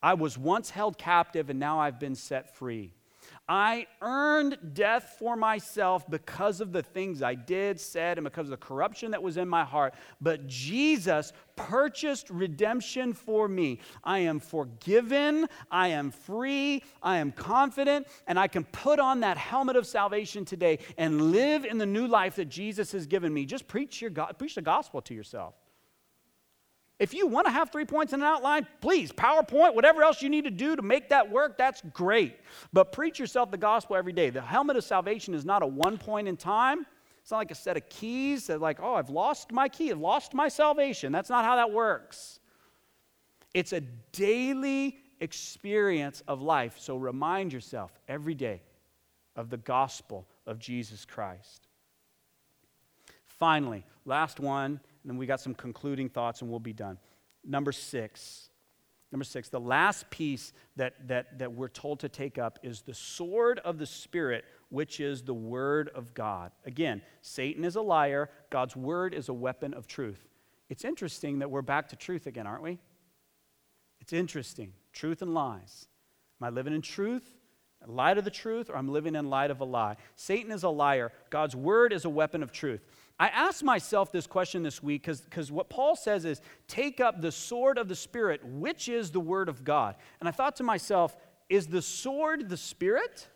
[0.00, 2.94] I was once held captive, and now I've been set free.
[3.48, 8.50] I earned death for myself because of the things I did, said, and because of
[8.50, 9.94] the corruption that was in my heart.
[10.20, 13.80] But Jesus purchased redemption for me.
[14.04, 15.48] I am forgiven.
[15.70, 16.82] I am free.
[17.02, 18.06] I am confident.
[18.26, 22.06] And I can put on that helmet of salvation today and live in the new
[22.06, 23.46] life that Jesus has given me.
[23.46, 25.54] Just preach, your, preach the gospel to yourself.
[26.98, 30.28] If you want to have three points in an outline, please, PowerPoint, whatever else you
[30.28, 32.40] need to do to make that work, that's great.
[32.72, 34.30] But preach yourself the gospel every day.
[34.30, 36.86] The helmet of salvation is not a one point in time.
[37.22, 39.98] It's not like a set of keys that, like, oh, I've lost my key, I've
[39.98, 41.12] lost my salvation.
[41.12, 42.40] That's not how that works.
[43.54, 43.80] It's a
[44.12, 46.78] daily experience of life.
[46.78, 48.62] So remind yourself every day
[49.36, 51.68] of the gospel of Jesus Christ.
[53.26, 56.98] Finally, last one and then we got some concluding thoughts and we'll be done.
[57.42, 58.50] Number six.
[59.10, 62.92] Number six, the last piece that, that, that we're told to take up is the
[62.92, 66.52] sword of the Spirit, which is the Word of God.
[66.66, 70.28] Again, Satan is a liar, God's Word is a weapon of truth.
[70.68, 72.78] It's interesting that we're back to truth again, aren't we?
[74.02, 74.74] It's interesting.
[74.92, 75.88] Truth and lies.
[76.38, 77.32] Am I living in truth?
[77.86, 79.96] Light of the truth, or I'm living in light of a lie.
[80.16, 81.12] Satan is a liar.
[81.30, 82.84] God's word is a weapon of truth.
[83.20, 87.32] I asked myself this question this week because what Paul says is take up the
[87.32, 89.96] sword of the Spirit, which is the Word of God.
[90.20, 91.16] And I thought to myself,
[91.48, 93.28] is the sword the Spirit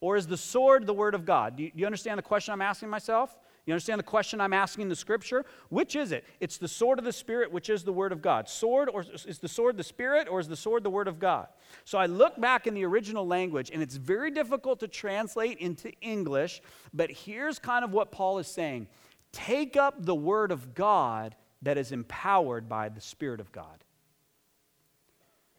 [0.00, 1.56] or is the sword the Word of God?
[1.56, 3.36] Do you, do you understand the question I'm asking myself?
[3.66, 5.44] You understand the question I'm asking the scripture?
[5.68, 6.24] Which is it?
[6.40, 8.48] It's the sword of the Spirit, which is the Word of God.
[8.48, 11.46] Sword, or is the sword the Spirit, or is the sword the Word of God?
[11.84, 15.92] So I look back in the original language, and it's very difficult to translate into
[16.00, 16.62] English,
[16.94, 18.88] but here's kind of what Paul is saying
[19.32, 23.84] Take up the Word of God that is empowered by the Spirit of God.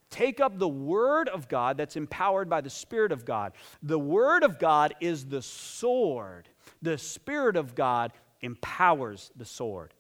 [0.09, 3.53] Take up the Word of God that's empowered by the Spirit of God.
[3.82, 6.49] The Word of God is the sword,
[6.82, 8.11] the Spirit of God
[8.41, 9.93] empowers the sword.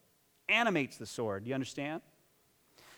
[0.49, 1.43] animates the sword.
[1.45, 2.01] Do you understand?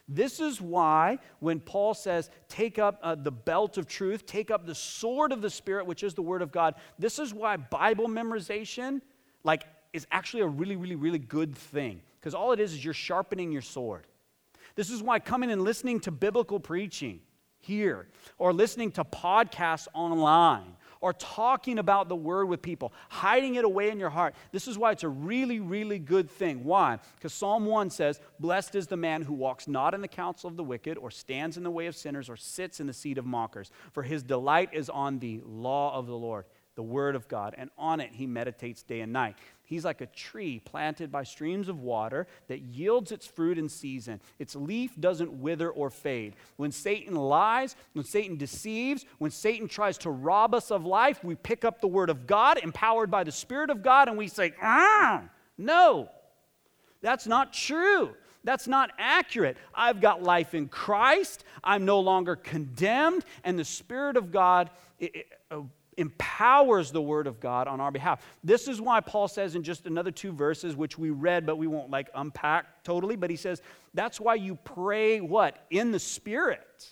[0.07, 4.65] This is why when Paul says, take up uh, the belt of truth, take up
[4.65, 8.07] the sword of the Spirit, which is the Word of God, this is why Bible
[8.07, 9.01] memorization,
[9.43, 12.01] like, is actually a really, really, really good thing.
[12.19, 14.05] Because all it is is you're sharpening your sword.
[14.75, 17.21] This is why coming and listening to biblical preaching
[17.59, 23.63] here, or listening to podcasts online, or talking about the word with people, hiding it
[23.63, 24.35] away in your heart.
[24.51, 26.63] This is why it's a really, really good thing.
[26.63, 26.99] Why?
[27.15, 30.57] Because Psalm 1 says, Blessed is the man who walks not in the counsel of
[30.57, 33.25] the wicked, or stands in the way of sinners, or sits in the seat of
[33.25, 33.71] mockers.
[33.91, 37.69] For his delight is on the law of the Lord, the word of God, and
[37.77, 39.35] on it he meditates day and night.
[39.65, 44.19] He's like a tree planted by streams of water that yields its fruit in season.
[44.37, 46.35] Its leaf doesn't wither or fade.
[46.57, 51.35] When Satan lies, when Satan deceives, when Satan tries to rob us of life, we
[51.35, 54.53] pick up the word of God, empowered by the Spirit of God, and we say,
[54.61, 55.23] ah,
[55.57, 56.09] no,
[57.01, 58.13] that's not true.
[58.43, 59.55] That's not accurate.
[59.73, 61.45] I've got life in Christ.
[61.63, 64.69] I'm no longer condemned, and the Spirit of God.
[64.99, 65.27] It, it,
[65.97, 68.25] empowers the word of God on our behalf.
[68.43, 71.67] This is why Paul says in just another two verses, which we read, but we
[71.67, 73.61] won't like unpack totally, but he says,
[73.93, 75.65] that's why you pray what?
[75.69, 76.91] In the Spirit.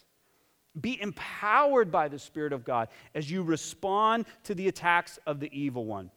[0.80, 5.49] Be empowered by the Spirit of God as you respond to the attacks of the
[5.52, 6.12] evil one.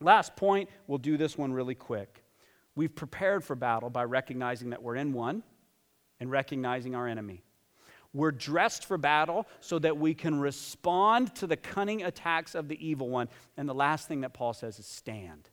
[0.00, 2.22] Last point, we'll do this one really quick.
[2.74, 5.42] We've prepared for battle by recognizing that we're in one
[6.20, 7.42] and recognizing our enemy.
[8.12, 12.86] We're dressed for battle so that we can respond to the cunning attacks of the
[12.86, 13.28] evil one.
[13.56, 15.50] And the last thing that Paul says is stand.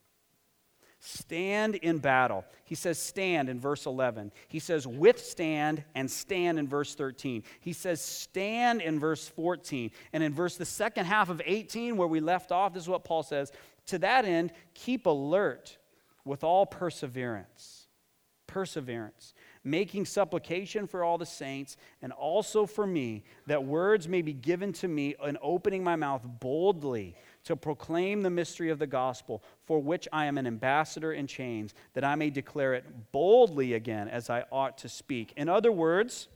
[1.05, 2.45] Stand in battle.
[2.63, 4.31] He says stand in verse 11.
[4.47, 7.43] He says withstand and stand in verse 13.
[7.59, 9.91] He says stand in verse 14.
[10.13, 13.03] And in verse the second half of 18 where we left off, this is what
[13.03, 13.51] Paul says,
[13.87, 15.77] to that end keep alert
[16.23, 17.87] with all perseverance.
[18.47, 19.33] Perseverance
[19.63, 24.73] making supplication for all the saints and also for me, that words may be given
[24.73, 29.79] to me in opening my mouth boldly to proclaim the mystery of the gospel, for
[29.79, 34.29] which I am an ambassador in chains, that I may declare it boldly again as
[34.29, 35.33] I ought to speak.
[35.35, 36.27] In other words,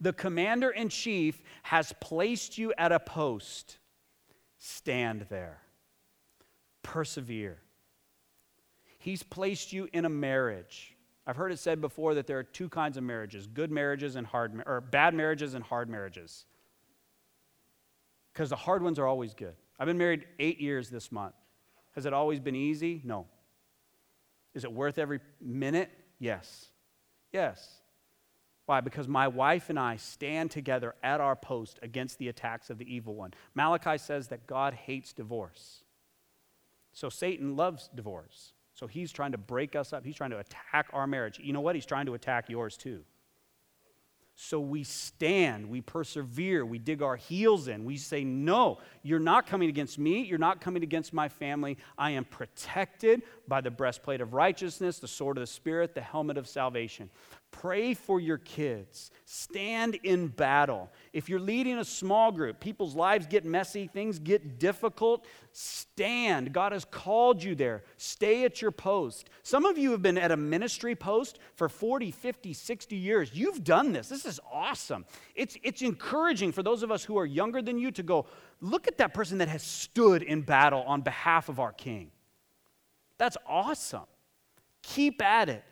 [0.00, 3.78] the commander in chief has placed you at a post.
[4.58, 5.58] Stand there,
[6.82, 7.58] persevere.
[8.98, 10.96] He's placed you in a marriage.
[11.26, 14.26] I've heard it said before that there are two kinds of marriages good marriages and
[14.26, 16.44] hard, or bad marriages and hard marriages.
[18.32, 19.54] Because the hard ones are always good.
[19.78, 21.34] I've been married eight years this month.
[21.92, 23.00] Has it always been easy?
[23.04, 23.26] No.
[24.54, 25.90] Is it worth every minute?
[26.18, 26.66] Yes.
[27.32, 27.80] Yes.
[28.66, 28.80] Why?
[28.80, 32.92] Because my wife and I stand together at our post against the attacks of the
[32.92, 33.34] evil one.
[33.54, 35.82] Malachi says that God hates divorce.
[36.92, 38.52] So Satan loves divorce.
[38.80, 40.06] So he's trying to break us up.
[40.06, 41.38] He's trying to attack our marriage.
[41.38, 41.74] You know what?
[41.74, 43.04] He's trying to attack yours too.
[44.36, 47.84] So we stand, we persevere, we dig our heels in.
[47.84, 50.22] We say, No, you're not coming against me.
[50.22, 51.76] You're not coming against my family.
[51.98, 56.38] I am protected by the breastplate of righteousness, the sword of the Spirit, the helmet
[56.38, 57.10] of salvation.
[57.50, 59.10] Pray for your kids.
[59.24, 60.88] Stand in battle.
[61.12, 65.26] If you're leading a small group, people's lives get messy, things get difficult.
[65.52, 66.52] Stand.
[66.52, 67.82] God has called you there.
[67.96, 69.30] Stay at your post.
[69.42, 73.30] Some of you have been at a ministry post for 40, 50, 60 years.
[73.34, 74.08] You've done this.
[74.08, 75.04] This is awesome.
[75.34, 78.26] It's, it's encouraging for those of us who are younger than you to go,
[78.60, 82.12] look at that person that has stood in battle on behalf of our King.
[83.18, 84.06] That's awesome.
[84.82, 85.64] Keep at it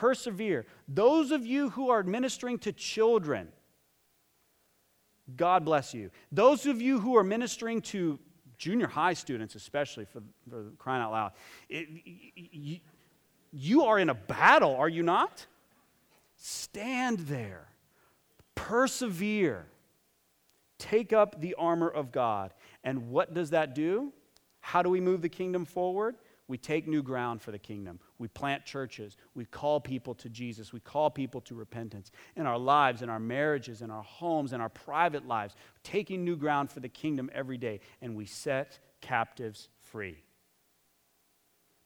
[0.00, 0.66] persevere.
[0.86, 3.48] Those of you who are ministering to children,
[5.34, 6.10] God bless you.
[6.30, 8.18] Those of you who are ministering to
[8.58, 11.32] junior high students, especially for, for crying out loud,
[11.68, 11.88] it,
[12.34, 12.78] you,
[13.52, 15.46] you are in a battle, are you not?
[16.36, 17.68] Stand there,
[18.54, 19.66] persevere,
[20.78, 22.52] take up the armor of God.
[22.84, 24.12] And what does that do?
[24.60, 26.16] How do we move the kingdom forward?
[26.48, 27.98] We take new ground for the kingdom.
[28.18, 29.16] We plant churches.
[29.34, 30.72] We call people to Jesus.
[30.72, 34.60] We call people to repentance in our lives, in our marriages, in our homes, in
[34.60, 37.80] our private lives, taking new ground for the kingdom every day.
[38.00, 40.22] And we set captives free.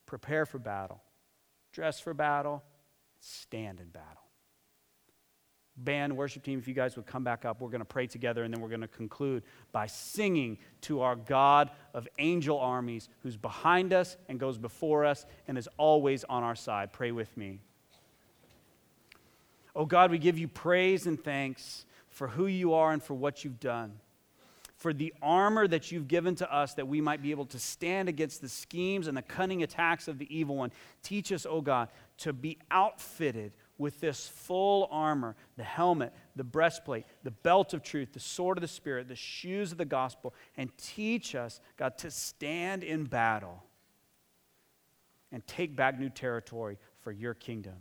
[0.07, 1.03] Prepare for battle,
[1.73, 2.63] dress for battle,
[3.21, 4.30] stand in battle
[5.85, 8.45] band, worship team, if you guys would come back up, we're going to pray together
[8.45, 13.37] and then we're going to conclude by singing to our God of angel armies who's
[13.37, 16.93] behind us and goes before us and is always on our side.
[16.93, 17.61] Pray with me.
[19.75, 23.45] Oh God, we give you praise and thanks for who you are and for what
[23.45, 23.93] you've done.
[24.81, 28.09] for the armor that you've given to us that we might be able to stand
[28.09, 30.73] against the schemes and the cunning attacks of the evil one.
[31.03, 37.07] Teach us, oh God, to be outfitted with this full armor the helmet, the breastplate,
[37.25, 40.71] the belt of truth, the sword of the Spirit, the shoes of the gospel, and
[40.77, 43.65] teach us, God, to stand in battle
[45.33, 47.77] and take back new territory for your kingdom.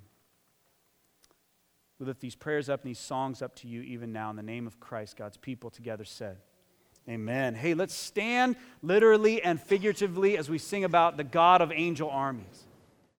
[2.00, 4.43] We lift these prayers up and these songs up to you even now in the
[4.43, 6.38] name of Christ, God's people together said.
[7.10, 7.56] Amen.
[7.56, 12.68] Hey, let's stand literally and figuratively as we sing about the God of angel armies.